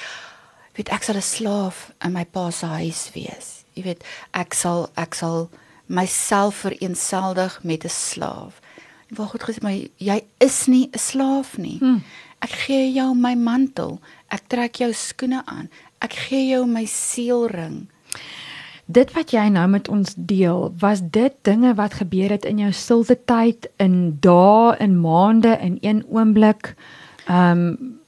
[0.76, 3.64] weet ek sal 'n slaaf in my pa se huis wees.
[3.74, 5.50] Jy weet ek sal ek sal
[5.86, 8.60] myself vereenseldig met 'n slaaf.
[9.10, 11.78] En waar God gesê my jy is nie 'n slaaf nie.
[11.78, 12.02] Hmm.
[12.40, 14.00] Ek gee jou my mantel.
[14.28, 15.70] Ek trek jou skoene aan.
[16.00, 17.88] Ek gee jou my seelring.
[18.86, 22.72] Dit wat jy nou met ons deel, was dit dinge wat gebeur het in jou
[22.72, 26.74] stilte tyd in dae, in maande, in een oomblik?
[27.26, 28.00] Ehm um,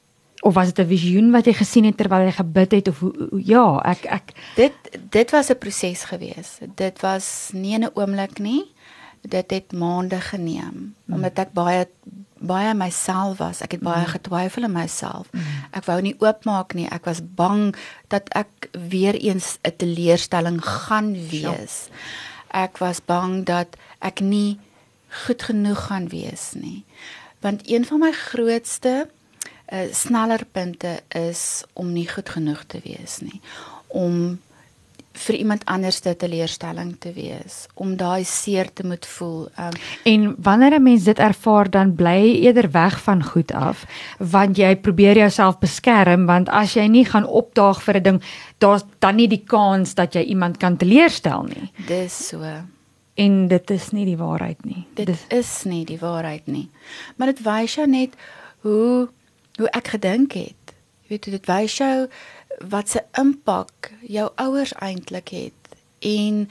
[0.45, 2.99] of was dit 'n visioen wat jy gesien het terwyl jy gebid het of
[3.41, 4.75] ja, ek ek dit
[5.11, 6.59] dit was 'n proses gewees.
[6.75, 8.65] Dit was nie 'n oomblik nie.
[9.21, 11.15] Dit het maande geneem hmm.
[11.15, 11.89] omdat ek baie
[12.45, 13.61] baie myself was.
[13.61, 14.13] Ek het baie mm.
[14.17, 15.31] getwyfel in myself.
[15.33, 15.41] Mm.
[15.71, 16.87] Ek wou nie oopmaak nie.
[16.93, 17.75] Ek was bang
[18.13, 21.89] dat ek weer eens 'n teleurstelling gaan wees.
[22.53, 24.59] Ek was bang dat ek nie
[25.27, 26.85] goed genoeg gaan wees nie.
[27.41, 29.09] Want een van my grootste
[29.75, 33.41] uh, sneller punte is om nie goed genoeg te wees nie.
[33.89, 34.39] Om
[35.15, 39.47] vir iemand anders te teleurstelling te wees om daai seer te moet voel.
[39.59, 39.77] Um,
[40.11, 43.87] en wanneer 'n mens dit ervaar dan bly jy eerder weg van goed af
[44.19, 48.23] want jy probeer jouself beskerm want as jy nie gaan opdaag vir 'n ding
[48.59, 51.71] daar's dan nie die kans dat jy iemand kan teleurstel nie.
[51.87, 52.43] Dis so.
[53.15, 54.87] en dit is nie die waarheid nie.
[54.95, 56.69] Dit dis, is nie die waarheid nie.
[57.17, 58.11] Maar dit wys jou net
[58.61, 59.09] hoe
[59.59, 60.75] hoe ek gedink het.
[61.05, 61.97] Jy weet dit wys jou
[62.71, 66.45] wat se impak jou ouers eintlik het en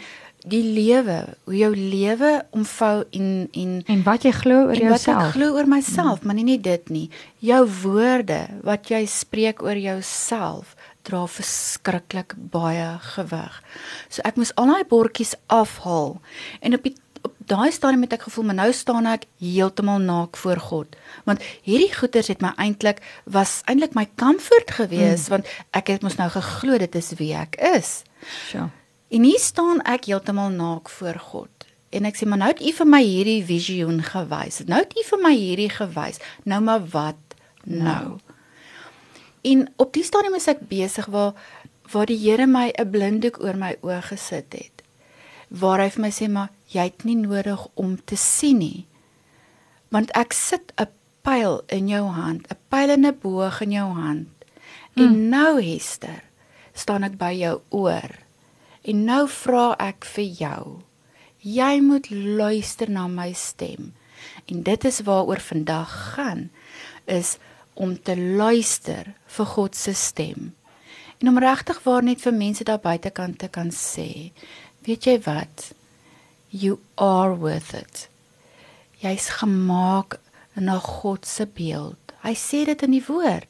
[0.43, 5.05] die lewe, hoe jou lewe omvou en en en wat jy glo oor jouself.
[5.05, 6.27] Wat ek glo oor myself, mm.
[6.27, 7.05] maar nie net dit nie.
[7.39, 10.75] Jou woorde wat jy spreek oor jouself
[11.07, 13.55] dra verskriklik baie gewig.
[14.11, 16.17] So ek moes al daai bordjies afhaal
[16.59, 20.37] en op die op daai stadium het ek gevoel maar nou staan ek heeltemal naak
[20.37, 20.95] voor God.
[21.27, 25.35] Want hierdie goeters het my eintlik was eintlik my comfort gewees mm.
[25.35, 28.03] want ek het mos nou geglo dit is wie ek is.
[28.53, 28.69] Ja.
[29.13, 31.49] En hier staan ek heeltemal naak voor God.
[31.93, 34.63] En ek sê maar nou het U vir my hierdie visioen gewys.
[34.65, 36.21] Nou het U vir my hierdie gewys.
[36.49, 38.17] Nou maar wat nou?
[39.43, 41.35] En op die stadium is ek besig waar
[41.91, 44.82] waar die Here my 'n blinddoek oor my oë gesit het.
[45.53, 48.85] Waar hy vir my sê maar jy het nie nodig om te sien nie.
[49.93, 50.89] Want ek sit 'n
[51.21, 54.27] pyl in jou hand, 'n pyl en 'n boog in jou hand.
[54.95, 55.29] En hmm.
[55.29, 56.23] nou Hester,
[56.73, 58.23] staan ek by jou oor
[58.83, 60.63] En nou vra ek vir jou.
[61.43, 63.93] Jy moet luister na my stem.
[64.51, 66.49] En dit is waaroor vandag gaan
[67.07, 67.37] is
[67.79, 70.51] om te luister vir God se stem.
[71.23, 74.33] En om regtig waar net vir mense daar buitekant te kan sê,
[74.85, 75.71] weet jy wat?
[76.53, 78.07] You are worth it.
[79.01, 80.19] Jy's gemaak
[80.53, 81.97] na God se beeld.
[82.23, 83.49] Hy sê dit in die woord.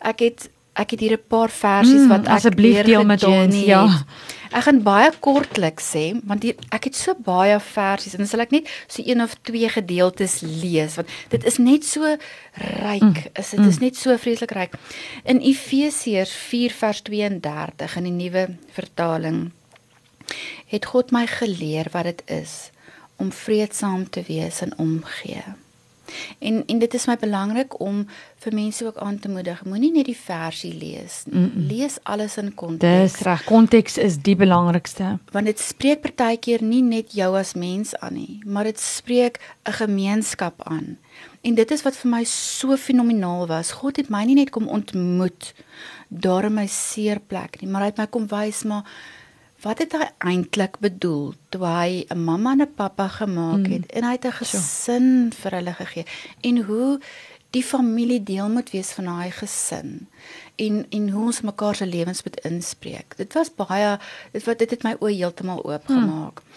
[0.00, 3.56] Ek het ek het hier 'n paar versies mm, wat asseblief deel met ons.
[3.56, 4.04] Ja.
[4.52, 8.44] Ek gaan baie kortliks sê want hier ek het so baie versies en dan sal
[8.44, 12.16] ek net so een of twee gedeeltes lees want dit is net so
[12.84, 13.02] ryk.
[13.02, 13.68] Mm, is dit mm.
[13.68, 14.76] is net so vreeslik ryk.
[15.24, 19.50] In Efesiërs 4 vers 32 in die nuwe vertaling
[20.66, 22.70] het God my geleer wat dit is
[23.16, 25.44] om vreedsaam te wees en omgee.
[26.38, 28.04] En en dit is my belangrik om
[28.44, 29.64] vir mense ook aan te moedig.
[29.64, 31.40] Moenie net die versie lees nie.
[31.40, 31.66] Mm -mm.
[31.66, 33.12] Lees alles in konteks.
[33.12, 33.44] Dis reg.
[33.44, 35.18] Konteks is die belangrikste.
[35.32, 39.72] Want dit spreek partykeer nie net jou as mens aan nie, maar dit spreek 'n
[39.72, 40.98] gemeenskap aan.
[41.40, 43.72] En dit is wat vir my so fenomenaal was.
[43.72, 45.54] God het my nie net kom ontmoet
[46.08, 48.84] daar in my seerplek nie, maar hy het my kom wys maar
[49.66, 53.94] wat het hy eintlik bedoel toe hy 'n mamma en 'n pappa gemaak het mm.
[53.96, 55.38] en hy het 'n gesin so.
[55.40, 56.06] vir hulle gegee
[56.40, 57.00] en hoe
[57.50, 60.08] die familie deel moet wees van daai gesin
[60.56, 63.98] en en hoe ons mekaar se lewens moet inspreek dit was baie
[64.32, 66.54] dit wat dit het my oë heeltemal oopgemaak hmm.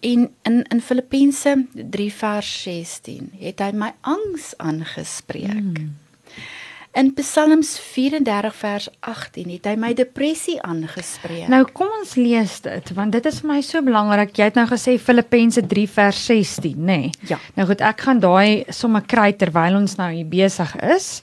[0.00, 5.96] en in in Filippense 3 vers 16 het hy my angs aangespreek hmm.
[6.96, 11.48] In Psalms 34 vers 18 het hy my depressie aangespreek.
[11.52, 14.32] Nou kom ons lees dit want dit is vir my so belangrik.
[14.38, 16.98] Jy het nou gesê Filippense 3 vers 16, nê?
[16.98, 17.10] Nee.
[17.28, 17.38] Ja.
[17.58, 21.20] Nou goed, ek gaan daai sommer kry terwyl ons nou hier besig is.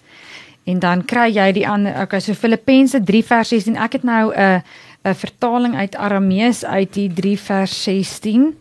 [0.69, 3.75] En dan kry jy die ander okay, so Filippense 3 vers 16.
[3.78, 4.62] Ek het nou 'n
[5.06, 8.56] 'n vertaling uit Aramees uit die 3 vers 16.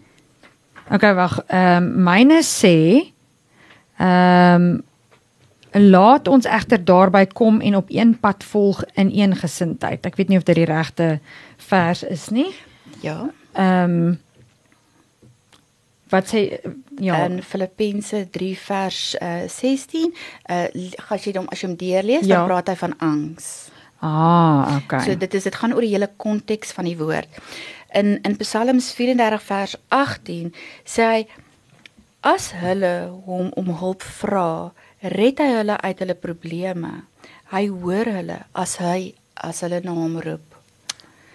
[0.90, 1.40] Okay, wag.
[1.48, 3.12] Ehm um, myne sê
[3.98, 4.82] ehm um,
[5.74, 10.06] laat ons egter daarby kom en op een pad volg in een gesindheid.
[10.06, 11.18] Ek weet nie of dit die regte
[11.66, 12.54] vers is nie.
[13.02, 13.30] Ja.
[13.52, 14.22] Ehm um,
[16.14, 16.60] wat sê
[17.02, 20.14] ja in Filippense 3 vers uh, 16
[20.50, 20.66] uh
[21.08, 22.36] as jy hom as jy hom deurlees ja.
[22.36, 23.48] dan praat hy van angs.
[24.04, 25.00] Ah, okay.
[25.06, 27.40] So dit is dit gaan oor die hele konteks van die woord.
[27.96, 30.52] In in Psalms 34 vers 18
[30.84, 31.26] sê hy
[32.24, 32.94] as hulle
[33.26, 34.72] hom om hulp vra,
[35.12, 36.92] red hy hulle uit hulle probleme.
[37.52, 40.54] Hy hoor hulle as hy as hulle na hom roep.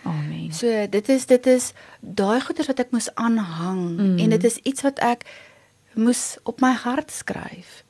[0.08, 0.50] Amen.
[0.56, 4.18] So dit is dit is daai goeders wat ek moes aanhang mm.
[4.24, 5.28] en dit is iets wat ek
[6.00, 7.84] moes op my hart skryf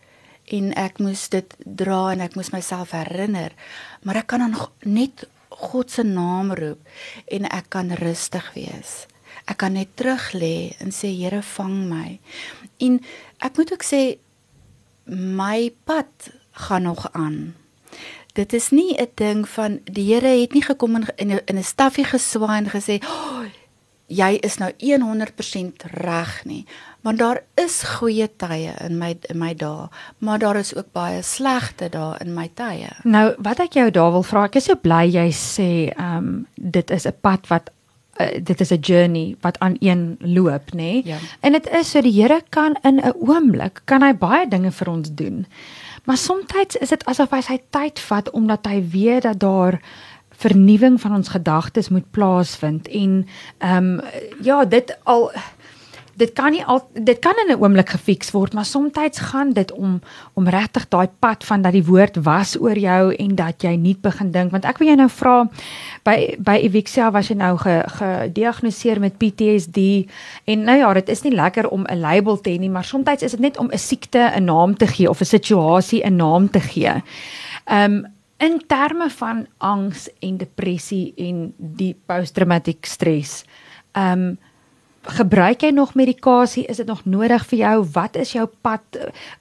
[0.50, 3.54] en ek moes dit dra en ek moes myself herinner
[4.02, 4.58] maar ek kan dan
[4.90, 5.28] net
[5.60, 6.82] God se naam roep
[7.30, 9.06] en ek kan rustig wees.
[9.50, 12.20] Ek kan net terug lê en sê Here vang my.
[12.86, 13.00] En
[13.44, 14.02] ek moet ook sê
[15.10, 17.56] my pad gaan nog aan.
[18.34, 22.06] Dit is nie 'n ding van die Here het nie gekom in in 'n staffie
[22.06, 23.44] geswaai en gesê oh,
[24.10, 26.66] jy is nou 100% reg nie
[27.06, 29.88] want daar is goeie tye in my in my dae
[30.26, 34.12] maar daar is ook baie slegte dae in my tye nou wat ek jou daar
[34.12, 37.72] wil vra ek is so bly jy sê ehm um, dit is 'n pad wat
[38.20, 40.76] uh, dit is 'n journey wat aan een loop, nê?
[40.76, 41.02] Nee?
[41.06, 41.18] Ja.
[41.40, 44.90] En dit is so die Here kan in 'n oomblik kan hy baie dinge vir
[44.90, 45.46] ons doen.
[46.04, 49.82] Maar soms is dit asof hy sy tyd vat omdat hy weet dat daar
[50.40, 53.28] vernuwing van ons gedagtes moet plaasvind en
[53.58, 54.02] ehm um,
[54.42, 55.32] ja, dit al
[56.20, 58.94] dit kan nie al dit kan in 'n oomblik gefiks word, maar soms
[59.32, 60.02] gaan dit om
[60.34, 63.98] om regtig daai pad van dat die woord was oor jou en dat jy nie
[64.02, 65.50] begin dink want ek wil jou nou vra
[66.04, 69.78] by by Evixia was jy nou gediagnoseer ge met PTSD
[70.46, 73.22] en nou ja, dit is nie lekker om 'n label te hê nie, maar soms
[73.22, 76.50] is dit net om 'n siekte 'n naam te gee of 'n situasie 'n naam
[76.50, 77.04] te gee.
[77.72, 78.06] Um,
[78.38, 83.44] in terme van angs en depressie en die posttraumatiese stres.
[83.94, 84.38] Um,
[85.02, 86.66] gebruik jy nog medikasie?
[86.66, 87.86] Is dit nog nodig vir jou?
[87.94, 88.82] Wat is jou pad?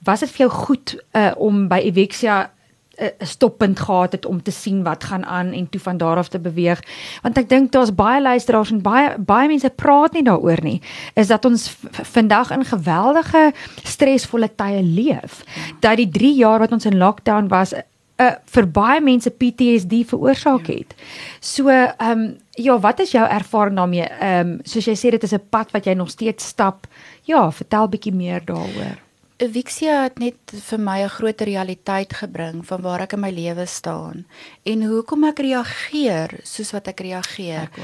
[0.03, 2.51] Was dit vir jou goed uh, om by Evexia
[2.99, 6.17] 'n uh, stoppunt gehad het om te sien wat gaan aan en toe van daar
[6.17, 6.83] af te beweeg?
[7.21, 10.81] Want ek dink daar's baie luisteraars en baie baie mense praat nie daaroor nie.
[11.13, 13.51] Is dat ons vandag in geweldige
[13.83, 15.43] stresvolle tye leef.
[15.79, 17.73] Dat die 3 jaar wat ons in lockdown was,
[18.19, 20.79] uh, vir baie mense PTSD veroorsaak ja.
[20.79, 20.95] het.
[21.39, 24.07] So, ehm um, ja, wat is jou ervaring daarmee?
[24.19, 26.87] Ehm um, soos jy sê dit is 'n pad wat jy nog steeds stap.
[27.23, 28.97] Ja, vertel bietjie meer daaroor.
[29.39, 33.65] Evixia het net vir my 'n groter realiteit gebring van waar ek in my lewe
[33.65, 34.25] staan
[34.63, 37.69] en hoekom ek reageer soos wat ek reageer.
[37.71, 37.79] Ek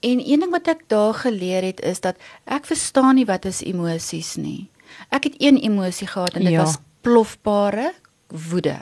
[0.00, 3.62] en een ding wat ek daar geleer het is dat ek verstaan nie wat is
[3.62, 4.68] emosies nie.
[5.10, 6.62] Ek het een emosie gehad en dit ja.
[6.62, 7.92] was plofbare
[8.28, 8.76] woede.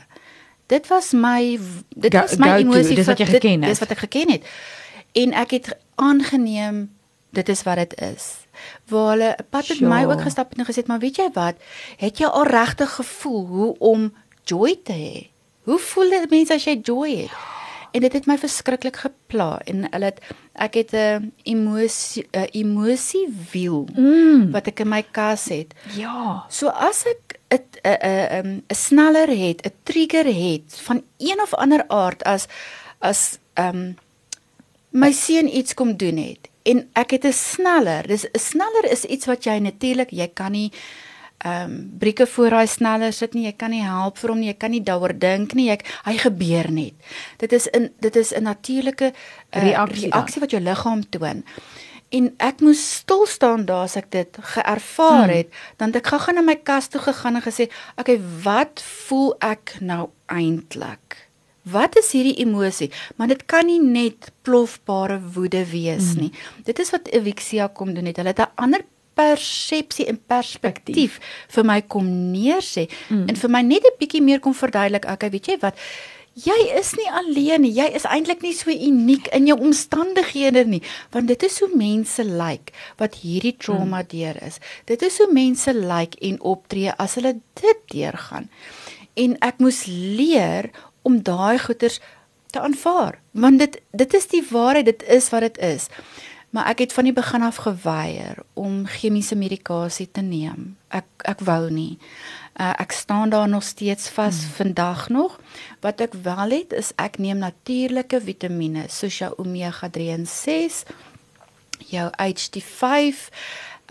[0.66, 1.58] Dit was my
[1.96, 3.70] dit go, was my emosie dis wat jy geken het.
[3.70, 4.46] Dis wat ek geken het.
[5.12, 6.96] En ek het aangeneem
[7.36, 8.24] dit is wat dit is.
[8.88, 9.94] Waar hulle 'n pad met sure.
[9.94, 11.54] my ook gestap het en gesê, "Maar weet jy wat?
[11.96, 15.30] Het jy al regtig gevoel hoe om joy te hê?
[15.62, 17.30] Hoe voel dit mense as jy joy het?"
[17.92, 20.20] En dit het my verskriklik gepla en hulle het
[20.52, 24.50] ek het 'n emosie 'n emosie wiel mm.
[24.50, 25.74] wat ek in my kas het.
[25.96, 26.44] Ja.
[26.48, 27.98] So as ek 'n 'n
[28.42, 32.46] 'n 'n sneller het, 'n trigger het van een of ander aard as
[32.98, 33.96] as ehm um,
[34.90, 38.06] my seun iets kom doen het en ek het 'n sneller.
[38.06, 40.72] Dis 'n sneller is iets wat jy natuurlik jy kan nie
[41.38, 43.44] ehm um, brieke voor daai sneller sit nie.
[43.44, 44.48] Jy kan nie help vir hom nie.
[44.48, 45.70] Jy kan nie daaroor dink nie.
[45.70, 46.94] Ek hy gebeur net.
[47.36, 51.44] Dit is in dit is 'n natuurlike uh, reaksie, reaksie wat jou liggaam toon
[52.16, 55.36] en ek moes stil staan daar as ek dit geervaar hmm.
[55.36, 55.76] het hmm.
[55.82, 57.68] dan het ek gou gaan na my kas toe gegaan en gesê
[58.00, 61.22] okay wat voel ek nou eintlik
[61.76, 66.26] wat is hierdie emosie maar dit kan nie net plofbare woede wees hmm.
[66.26, 71.16] nie dit is wat evixia kom doen het hulle het 'n ander persepsie en perspektief
[71.54, 73.24] vir my kom neersê mm.
[73.30, 75.80] en vir my net 'n bietjie meer kom verduidelik okay weet jy wat
[76.36, 77.72] jy is nie alleen nie.
[77.76, 80.82] Jy is eintlik nie so uniek in jou omstandighede nie,
[81.14, 84.10] want dit is hoe mense lyk like, wat hierdie trauma hmm.
[84.12, 84.60] deur is.
[84.88, 88.50] Dit is hoe mense lyk like en optree as hulle dit deurgaan.
[89.16, 90.70] En ek moes leer
[91.06, 92.00] om daai goeters
[92.52, 95.88] te aanvaar, want dit dit is die waarheid, dit is wat dit is.
[96.56, 100.70] Maar ek het van die begin af geweier om chemiese medikasie te neem.
[100.88, 101.98] Ek ek wou nie.
[102.56, 104.54] Uh, ek staan daar nog steeds vas hmm.
[104.56, 105.36] vandag nog.
[105.84, 110.80] Wat ek wel het is ek neem natuurlike vitamiene soos jou omega 3 en 6,
[111.92, 113.28] jou HD5,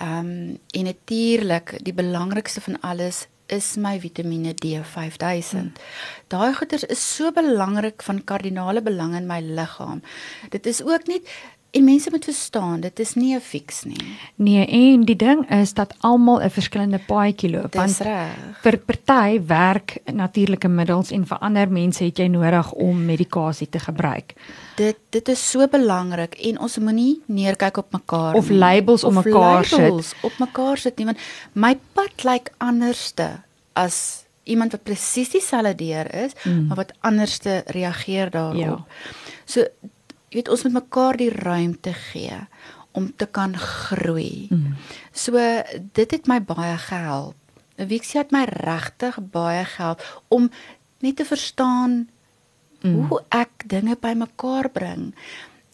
[0.01, 5.49] ehm um, en natuurlik die belangrikste van alles is my vitamiene D5000.
[5.51, 5.71] Hmm.
[6.33, 10.01] Daai goeters is so belangrik van kardinale belang in my liggaam.
[10.49, 11.21] Dit is ook nie
[11.75, 14.17] En mense moet verstaan, dit is nie 'n fiks nie.
[14.35, 17.71] Nee, en die ding is dat almal 'n verskillende paadjie loop.
[17.71, 18.59] Dis reg.
[18.61, 23.79] Vir party werk natuurlike middels en vir ander mense het jy nodig om medikasie te
[23.79, 24.33] gebruik.
[24.75, 28.57] Dit dit is so belangrik en ons moenie neerkyk op mekaar of nie.
[28.57, 30.23] labels om mekaar labels sit.
[30.23, 31.19] Op mekaar sit nie want
[31.53, 33.41] my pad lyk anderste
[33.73, 36.67] as iemand wat presies dieselfde deur is, mm.
[36.67, 38.55] maar wat anderste reageer daarop.
[38.55, 38.85] Ja.
[39.45, 39.65] So
[40.35, 42.35] jy weet ons moet mekaar die ruimte gee
[42.91, 44.47] om te kan groei.
[44.51, 44.75] Mm.
[45.15, 45.39] So
[45.95, 47.39] dit het my baie gehelp.
[47.79, 50.49] Wixie het my regtig baie gehelp om
[50.99, 52.09] net te verstaan
[52.83, 53.07] mm.
[53.07, 55.13] hoe ek dinge bymekaar bring.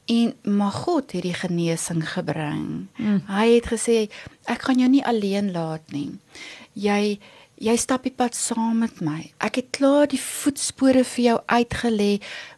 [0.05, 2.85] En maar God het die genesing gebring.
[3.01, 3.21] Mm.
[3.33, 3.97] Hy het gesê
[4.45, 6.11] ek gaan jou nie alleen laat nie.
[6.77, 7.17] Jy
[7.61, 9.29] jy stap die pad saam met my.
[9.43, 12.11] Ek het klaar die voetspore vir jou uitgelê.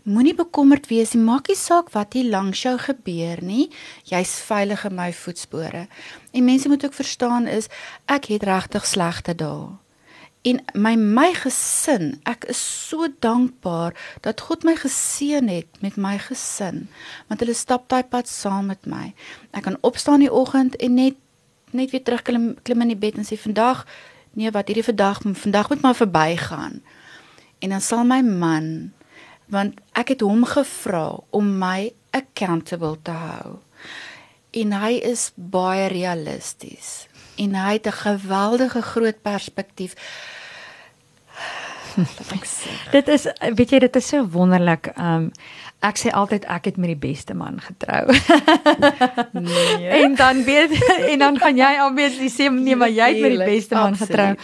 [0.07, 1.23] Moenie bekommerd wees nie.
[1.25, 3.67] Maak nie saak wat hier langs jou gebeur nie.
[4.07, 5.87] Jy's veilig in my voetspore.
[6.31, 7.67] En mense moet ook verstaan is
[8.07, 9.73] ek het regtig slegte dae.
[10.43, 16.17] En my my gesin, ek is so dankbaar dat God my geseën het met my
[16.19, 16.89] gesin,
[17.29, 19.13] want hulle stap daai pad saam met my.
[19.55, 21.19] Ek kan opstaan in die oggend en net
[21.73, 23.87] net weer terugklim klim in die bed en sê vandag
[24.33, 26.81] nee wat hierdie vandag vandag moet maar verbygaan.
[27.59, 28.91] En dan sal my man
[29.45, 33.59] want ek het hom gevra om my accountable te hou.
[34.51, 37.07] En hy is baie realisties.
[37.35, 39.93] en hy het 'n geweldige groot perspektief.
[42.91, 44.91] Dit is weet jy dit is so wonderlik.
[44.97, 45.31] Um
[45.83, 48.05] ek sê altyd ek het met die beste man getrou.
[49.35, 49.89] Nee.
[50.03, 50.77] en dan weet
[51.09, 54.09] en dan gaan jy obviously sê nee maar jy het met die beste man Absoluut.
[54.09, 54.35] getrou.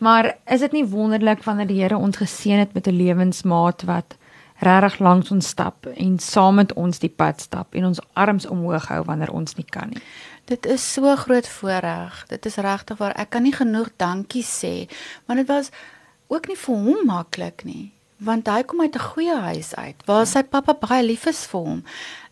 [0.00, 4.16] Maar is dit nie wonderlik wanneer die Here ons geseën het met 'n lewensmaat wat
[4.60, 8.88] regtig langs ons stap en saam met ons die pad stap en ons arms omhoog
[8.88, 10.02] hou wanneer ons nie kan nie.
[10.44, 12.24] Dit is so groot voorreg.
[12.28, 14.90] Dit is regtig waar ek kan nie genoeg dankie sê,
[15.26, 15.70] want dit was
[16.30, 20.26] ook nie vir hom maklik nie, want hy kom uit 'n goeie huis uit waar
[20.26, 21.82] sy pappa baie lief is vir hom.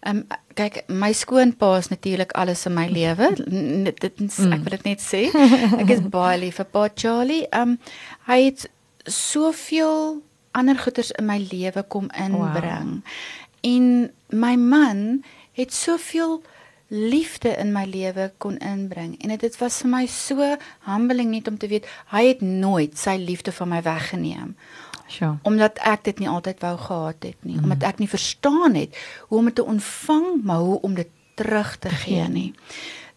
[0.06, 3.28] Ehm um, kyk, my skoonpa is natuurlik alles in my lewe.
[3.86, 5.28] Dit ek wil dit net sê.
[5.82, 7.46] Ek is baie lief vir Pa Charlie.
[7.50, 7.78] Ehm um,
[8.26, 8.70] hy het
[9.04, 10.22] soveel
[10.52, 13.02] ander goeders in my lewe kom inbring.
[13.60, 16.42] En my man het soveel
[16.88, 19.18] liefde in my lewe kon inbring.
[19.20, 20.56] En dit was vir my so
[20.88, 24.56] humbling net om te weet hy het nooit sy liefde van my weggeneem.
[25.08, 25.38] Sjoe.
[25.42, 27.56] omdat ek dit nie altyd wou gehad het nie.
[27.56, 27.62] Mm.
[27.62, 28.96] omdat ek nie verstaan het
[29.28, 32.52] hoe om dit te ontvang maar hoe om dit terug te gee nie.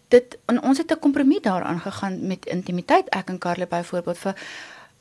[0.08, 3.08] Dit en ons het 'n kompromie daaraan gegaan met intimiteit.
[3.08, 4.34] Ek en Karle byvoorbeeld vir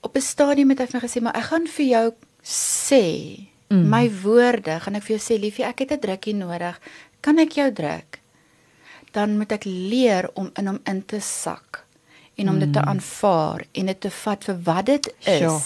[0.01, 2.13] op 'n stadium het hy vir my gesê maar ek gaan vir jou
[2.43, 3.05] sê
[3.67, 3.89] mm.
[3.89, 6.79] my woorde gaan ek vir jou sê liefie ek het 'n drukkie nodig.
[7.19, 8.20] Kan ek jou druk
[9.11, 11.85] dan moet ek leer om in hom in te sak
[12.35, 15.37] en om dit te aanvaar en dit te vat vir wat dit is.
[15.37, 15.59] Sure.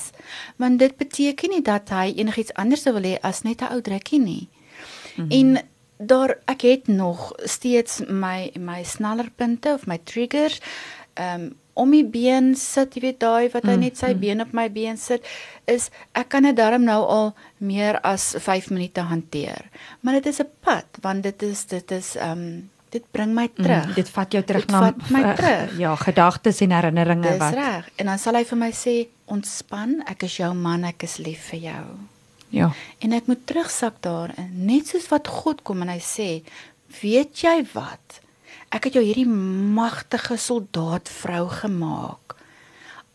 [0.61, 4.19] Want dit beteken nie dat hy enigiets anders wil hê as net 'n ou drukkie
[4.19, 4.47] nie.
[5.15, 5.31] Mm -hmm.
[5.31, 5.63] En
[5.97, 10.59] daar ek het nog steeds my my snellerpunte of my triggers
[11.19, 14.69] um om my been sit, jy weet daai wat hy net sy been op my
[14.71, 15.25] been sit,
[15.67, 19.67] is ek kan dit darm nou al meer as 5 minute hanteer.
[19.99, 23.85] Maar dit is 'n pad want dit is dit is um dit bring my terug.
[23.85, 25.77] Mm, dit vat jou terug Dit na vat my eh, terug.
[25.79, 27.89] Ja, gedagtes en herinneringe Dis wat reg.
[27.95, 31.49] En dan sal hy vir my sê, "Ontspan, ek is jou man, ek is lief
[31.51, 31.85] vir jou."
[32.49, 32.71] ja.
[32.99, 36.43] En ek moet terugsak daarin, net soos wat God kom en hy sê,
[37.01, 38.21] "Weet jy wat?
[38.69, 42.35] Ek het jou hierdie magtige soldaat vrou gemaak.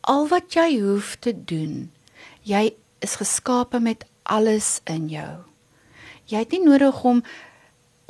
[0.00, 1.90] Al wat jy hoef te doen,
[2.42, 5.44] jy is geskape met alles in jou.
[6.30, 7.22] Jy het nie nodig om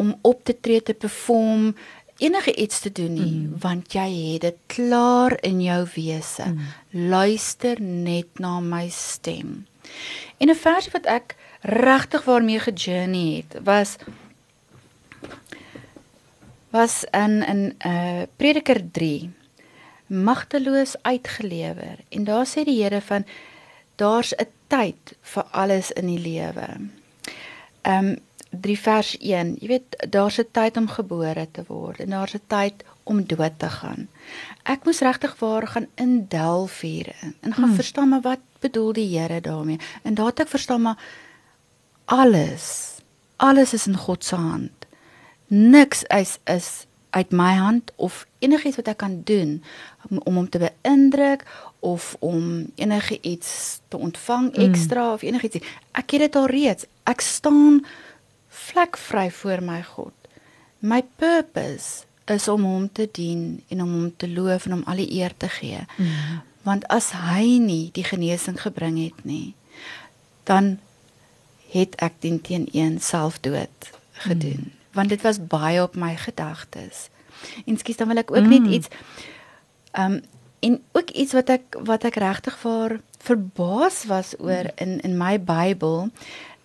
[0.00, 1.74] om op te tree te perform
[2.20, 3.58] enige iets te doen nie mm.
[3.64, 6.46] want jy het dit klaar in jou wese.
[6.46, 6.72] Mm.
[7.10, 9.66] Luister net na my stem.
[10.36, 13.96] En 'n versie wat ek regtig waarmee gejourney het was
[16.70, 19.30] was in in uh Prediker 3
[20.06, 23.24] magteloos uitgelewer en daar sê die Here van
[23.96, 26.68] daar's 'n tyd vir alles in die lewe.
[27.82, 28.18] Um
[28.50, 29.56] 3 vers 1.
[29.60, 33.58] Jy weet daar's 'n tyd om gebore te word en daar's 'n tyd om dood
[33.58, 34.08] te gaan.
[34.62, 37.74] Ek moes regtig waar gaan indelf hierin en gaan hmm.
[37.74, 39.78] verstaan maar wat bedoel die Here daarmee.
[40.02, 40.98] En daar het ek verstaan maar
[42.04, 42.98] alles
[43.36, 44.86] alles is in God se hand.
[45.46, 49.62] Niks is is uit my hand of enigiets wat ek kan doen
[50.10, 51.42] om om hom te beïndruk
[51.78, 55.12] of om enige iets te ontvang ekstra mm.
[55.12, 55.58] of enigiets.
[55.92, 56.86] Ek het dit al reeds.
[57.02, 57.80] Ek staan
[58.50, 60.12] vlekvry voor my God.
[60.78, 65.02] My purpose is om hom te dien en om hom te loof en om al
[65.02, 65.80] die eer te gee.
[65.96, 66.42] Mm.
[66.66, 69.54] Want as hy nie die genesing gebring het nie,
[70.48, 70.78] dan
[71.70, 73.90] het ek teen teen een selfdood
[74.26, 74.66] gedoen.
[74.66, 74.76] Mm.
[74.92, 77.08] Want dit was baie op my gedagtes.
[77.66, 78.50] En skus dan wil ek ook mm.
[78.58, 78.88] net iets
[79.90, 80.20] ehm um,
[80.60, 84.76] en ook iets wat ek wat ek regtig vir verbaas was oor mm.
[84.84, 86.10] in in my Bybel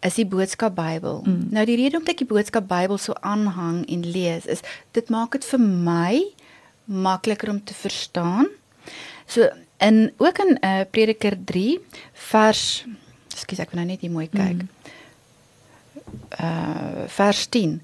[0.06, 1.24] is die boodskap Bybel.
[1.26, 1.48] Mm.
[1.56, 4.62] Nou die rede hoekom ek die boodskap Bybel so aanhang en lees is
[4.98, 6.22] dit maak dit vir my
[6.86, 8.52] makliker om te verstaan.
[9.26, 9.50] So
[9.84, 11.80] in ook in uh, Prediker 3
[12.30, 12.86] vers
[13.36, 14.64] Ekskuus, ek wil nou net hier mooi kyk.
[14.64, 14.70] Mm.
[16.40, 17.80] Uh vers 10.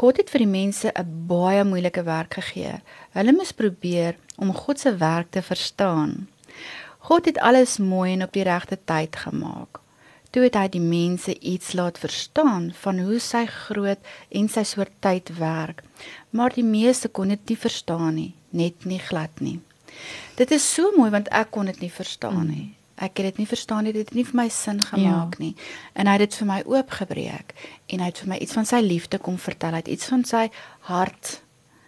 [0.00, 2.80] God het vir die mense 'n baie moeilike werk gegee.
[3.16, 6.28] Hulle moes probeer om God se werk te verstaan.
[6.98, 9.79] God het alles mooi en op die regte tyd gemaak.
[10.30, 14.92] Toe het hy die mense iets laat verstaan van hoe sy groot en sy soort
[15.02, 15.82] tyd werk.
[16.30, 19.58] Maar die meeste kon dit nie verstaan nie, net nie glad nie.
[20.38, 22.68] Dit is so mooi want ek kon dit nie verstaan nie.
[23.00, 25.42] Ek het dit nie verstaan nie, dit het nie vir my sin gemaak ja.
[25.42, 25.54] nie.
[25.96, 27.54] En hy het dit vir my oopgebreek
[27.88, 30.24] en hy het vir my iets van sy liefde kom vertel, hy het iets van
[30.28, 30.44] sy
[30.90, 31.38] hart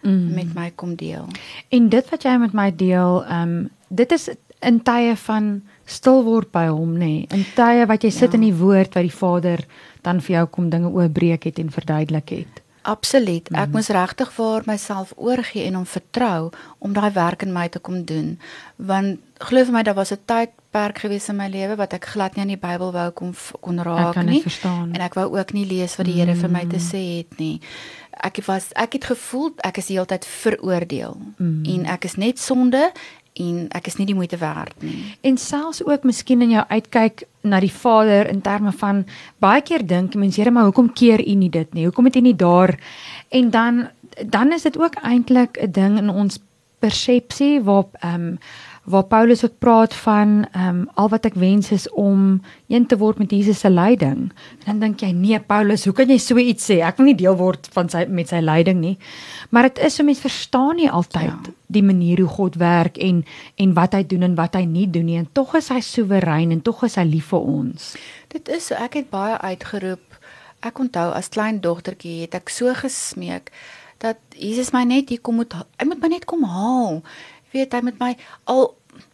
[0.01, 0.33] mm.
[0.33, 1.29] met my kom deel.
[1.69, 4.31] En dit wat jy met my deel, ehm um, dit is
[4.65, 6.99] in tye van stil word by hom nê.
[6.99, 7.27] Nee.
[7.31, 8.35] In tye wat jy sit Ja.
[8.39, 9.65] in die woord wat die Vader
[10.01, 12.61] dan vir jou kom dinge oopbreek het en verduidelik het.
[12.85, 13.47] Absoluut.
[13.55, 17.79] Ek moes regtig vir myself oorgee en hom vertrou om daai werk in my te
[17.79, 18.37] kom doen.
[18.75, 22.35] Want glo vir my daar was 'n tydperk gewees in my lewe wat ek glad
[22.35, 24.41] nie aan die Bybel wou kom kon raak kan nie.
[24.41, 24.93] verstaan.
[24.93, 27.61] En ek wou ook nie lees wat die Here vir my te sê het nie.
[28.21, 32.37] Ek was ek het gevoel ek is die hele tyd veroordeel en ek is net
[32.39, 32.91] sonde
[33.33, 35.15] en ek is nie die moeite werd nie.
[35.21, 39.05] En selfs ook miskien in jou uitkyk na die Vader in terme van
[39.43, 41.85] baie keer dink mense, Here, maar hoekom keer U nie dit nie?
[41.85, 42.77] Hoekom het U nie daar?
[43.29, 43.87] En dan
[44.29, 46.39] dan is dit ook eintlik 'n ding in ons
[46.79, 48.37] persepsie waar ehm um,
[48.83, 52.97] waar Paulus ook praat van ehm um, al wat ek wens is om een te
[52.97, 54.31] word met Jesus se lyding.
[54.65, 56.81] En dan dink jy, nee Paulus, hoe kan jy so iets sê?
[56.83, 58.97] Ek wil nie deel word van sy met sy lyding nie.
[59.49, 61.39] Maar dit is so mense verstaan nie altyd Ja.
[61.67, 63.23] die manier hoe God werk en
[63.55, 65.17] en wat hy doen en wat hy nie doen nie.
[65.17, 67.95] En tog is hy soewerein en tog is hy lief vir ons.
[68.27, 70.19] Dit is so ek het baie uitgeroep.
[70.61, 73.51] Ek onthou as klein dogtertjie het ek so gesmeek
[74.03, 77.01] dat Jesus my net hier kom moet hy moet my net kom haal.
[77.53, 78.15] Weet hy moet my
[78.51, 78.73] al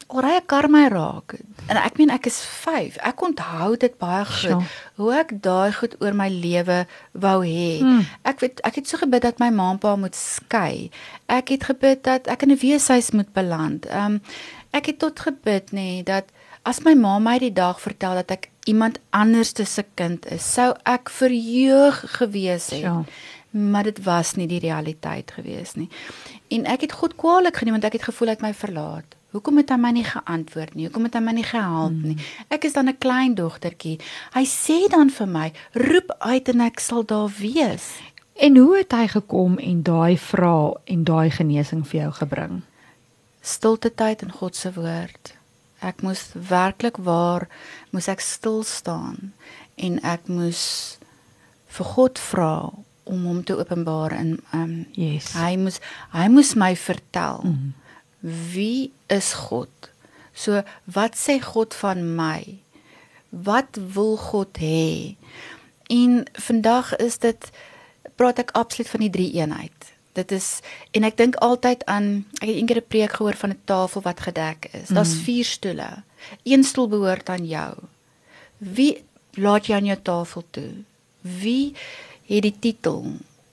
[0.10, 1.38] al 'n kar my raak.
[1.68, 2.98] En ek meen ek is 5.
[2.98, 4.50] Ek onthou dit baie goed.
[4.50, 4.64] Sjoe.
[4.96, 7.80] Hoe ek daai goed oor my lewe wou hê.
[7.80, 8.06] Hmm.
[8.24, 10.90] Ek weet ek het so gebid dat my ma en pa moet skei.
[11.28, 13.86] Ek het gebid dat ek in 'n weeshuis moet beland.
[13.86, 14.22] Ehm um,
[14.72, 16.26] ek het tot gebid nê dat
[16.64, 20.74] as my ma my die dag vertel dat ek iemand anders se kind is, sou
[20.86, 22.82] ek verheug gewees het.
[22.82, 23.04] Ja.
[23.50, 25.90] Maar dit was nie die realiteit gewees nie.
[26.54, 29.16] En ek het God kwaadlik geneem want ek het gevoel hy het my verlaat.
[29.30, 30.88] Hoekom het hy my nie geantwoord nie?
[30.88, 32.16] Hoekom het hy my nie gehelp nie?
[32.50, 34.00] Ek is dan 'n klein dogtertjie.
[34.34, 38.02] Hy sê dan vir my, roep uit en ek sal daar wees.
[38.40, 42.62] En hoe het hy gekom en daai vra en daai genesing vir jou gebring?
[43.42, 45.34] Stilte tyd in God se woord.
[45.80, 47.48] Ek moes werklik waar
[47.92, 49.34] moes ek stil staan
[49.76, 50.98] en ek moes
[51.68, 52.72] vir God vra
[53.10, 55.34] om hom te openbaar in um Yes.
[55.34, 55.80] hy moes
[56.14, 57.74] hy moes my vertel Mhm.
[58.54, 59.70] wie is God?
[60.34, 62.58] So wat sê God van my?
[63.30, 65.16] Wat wil God hê?
[65.90, 67.50] En vandag is dit
[68.16, 69.92] praat ek absoluut van die drie eenheid.
[70.14, 70.60] Dit is
[70.92, 74.20] en ek dink altyd aan ek het eendag 'n preek gehoor van 'n tafel wat
[74.20, 74.88] gedek is.
[74.90, 76.04] Daar's vier stoele.
[76.44, 77.74] Een stoel behoort aan jou.
[78.58, 79.04] Wie
[79.34, 80.72] laat jy aan jou tafel toe?
[81.22, 81.74] Wie
[82.30, 83.06] het die titel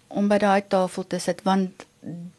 [0.08, 1.86] om by daai tafel te sit want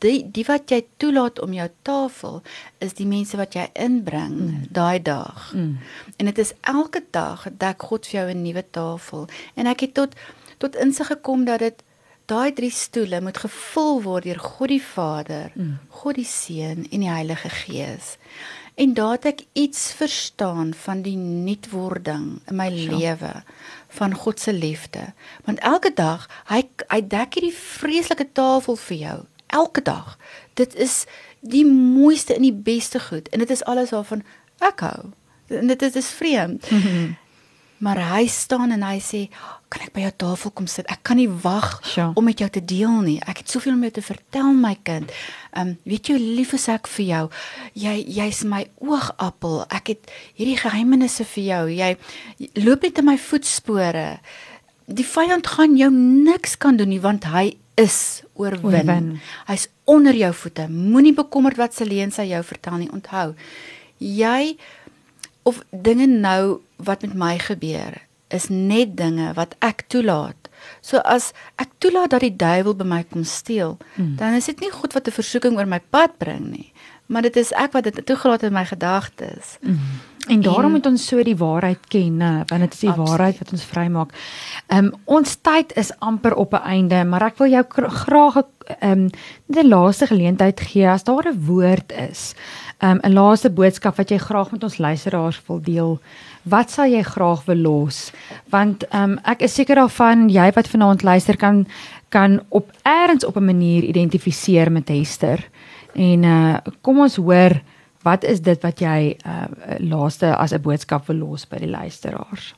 [0.03, 2.39] die die wat jy toelaat om jou tafel
[2.83, 4.67] is die mense wat jy inbring mm.
[4.71, 5.49] daai dag.
[5.53, 5.77] Mm.
[6.17, 9.27] En dit is elke dag dek God vir jou 'n nuwe tafel.
[9.55, 10.15] En ek het tot
[10.57, 11.83] tot insig gekom dat dit
[12.25, 15.77] daai drie stoele moet gevul word deur God die Vader, mm.
[15.89, 18.17] God die Seun en die Heilige Gees.
[18.77, 22.97] En daar het ek iets verstaan van die nuutwording in my Sure.
[22.97, 23.43] lewe
[23.97, 25.13] van God se liefde.
[25.45, 29.17] Want elke dag, hy hy dek hierdie vreeslike tafel vir jou.
[29.47, 30.17] Elke dag.
[30.59, 31.05] Dit is
[31.41, 34.23] die mooiste en die beste goed en dit is alles waarvan
[34.65, 35.09] ek hou.
[35.47, 36.67] En dit is dis vreemd.
[37.79, 39.29] Maar hy staan en hy sê,
[39.69, 40.85] "Kan ek by jou tafel kom sit?
[40.89, 42.11] Ek kan nie wag Sure.
[42.15, 43.19] om met jou te deel nie.
[43.27, 45.11] Ek het soveel om jou te vertel, my kind.
[45.53, 47.29] Ehm um, weet jy hoe lief is ek vir jou?
[47.73, 49.65] Jy jy's my oogappel.
[49.69, 51.67] Ek het hierdie geheimenisse vir jou.
[51.69, 51.97] Jy,
[52.37, 54.19] jy loop net in my voetspore.
[54.87, 58.63] Die vyand gaan jou niks kan doen nie want hy is oorwin.
[58.73, 59.19] Oorwin.
[59.47, 60.67] Hy's onder jou voete.
[60.69, 62.89] Moenie bekommerd wat se leuns hy jou vertel nie.
[62.91, 63.35] Onthou,
[63.99, 64.57] jy
[65.47, 67.95] of dinge nou wat met my gebeur
[68.27, 70.49] is net dinge wat ek toelaat.
[70.83, 71.31] So as
[71.61, 74.17] ek toelaat dat die duiwel by my kom steel, mm.
[74.19, 76.73] dan is dit nie God wat 'n versoeking oor my pad bring nie,
[77.07, 79.57] maar dit is ek wat dit toegelaat in my gedagtes.
[79.61, 79.79] Mm.
[80.27, 82.43] En daarom En- moet ons so die waarheid ken, né?
[82.45, 83.09] want dit is die Absoluut.
[83.09, 84.09] waarheid wat ons vrymaak.
[84.67, 88.43] Ehm um, ons tyd is amper op 'n einde, maar ek wil jou graag 'n
[88.79, 89.01] ehm
[89.45, 92.35] net 'n laaste geleentheid gee as daar 'n woord is.
[92.79, 95.99] Ehm 'n laaste boodskap wat jy graag met ons luisteraars wil deel.
[96.43, 98.11] Wat sal jy graag wil los?
[98.49, 101.67] Want ehm um, ek is seker daarvan jy wat vanaand luister kan
[102.09, 105.49] kan op eers op 'n manier identifiseer met Hester.
[105.93, 107.61] En uh kom ons hoor
[108.07, 109.47] wat is dit wat jy uh
[109.83, 112.53] laaste as 'n boodskap wil los by die luisteraars?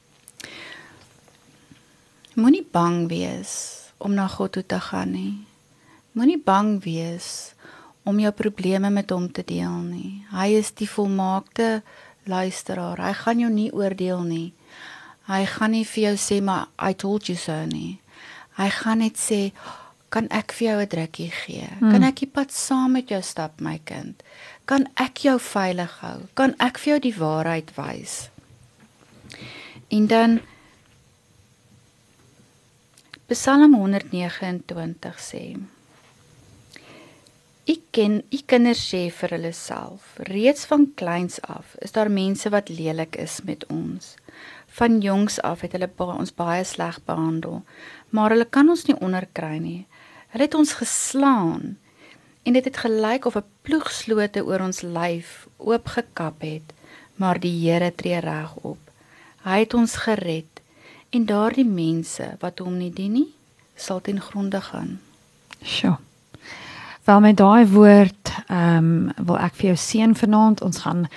[2.36, 3.54] Moenie bang wees
[3.98, 5.46] om na God toe te gaan nie.
[6.12, 7.54] Moenie bang wees
[8.04, 10.26] om jou probleme met hom te deel nie.
[10.32, 11.82] Hy is die volmaakte
[12.24, 12.98] luisteraar.
[12.98, 14.54] Hy gaan jou nie oordeel nie.
[15.28, 18.00] Hy gaan nie vir jou sê maar I told you so nie.
[18.58, 19.52] Hy gaan net sê
[20.10, 21.68] kan ek vir jou 'n drukkie gee?
[21.80, 21.92] Hmm.
[21.92, 24.24] Kan ek die pad saam met jou stap my kind?
[24.70, 26.28] Kan ek jou veilig hou?
[26.38, 28.28] Kan ek vir jou die waarheid wys?
[29.90, 30.36] En dan
[33.32, 35.42] Psalm 129 sê:
[37.66, 42.54] Ek ken u kinders sê vir hulle self, reeds van kleins af is daar mense
[42.54, 44.16] wat lelik is met ons.
[44.78, 47.64] Van jongs af het hulle ba ons baie sleg behandel,
[48.14, 49.84] maar hulle kan ons nie onderkry nie.
[50.30, 51.80] Hulle het ons geslaan
[52.44, 56.74] en dit het gelyk of 'n ploegslote oor ons lyf oopgekap het,
[57.16, 58.78] maar die Here tree reg op.
[59.44, 60.62] Hy het ons gered
[61.10, 63.34] en daardie mense wat hom nie dien nie,
[63.76, 65.00] sal ten gronde gaan.
[65.64, 65.98] Sjoe.
[67.04, 70.62] Wel met daai woord, ehm um, wil ek vir jou seën vanaand.
[70.62, 71.08] Ons gaan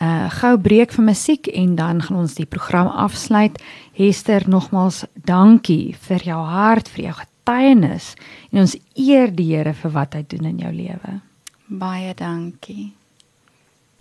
[0.00, 3.62] uh gou breek vir musiek en dan gaan ons die program afsluit.
[3.92, 7.14] Hester, nogmaals dankie vir jou hart, vir jou
[7.44, 8.14] getuienis
[8.52, 11.20] en ons eer die Here vir wat hy doen in jou lewe.
[11.68, 12.92] Baie dankie.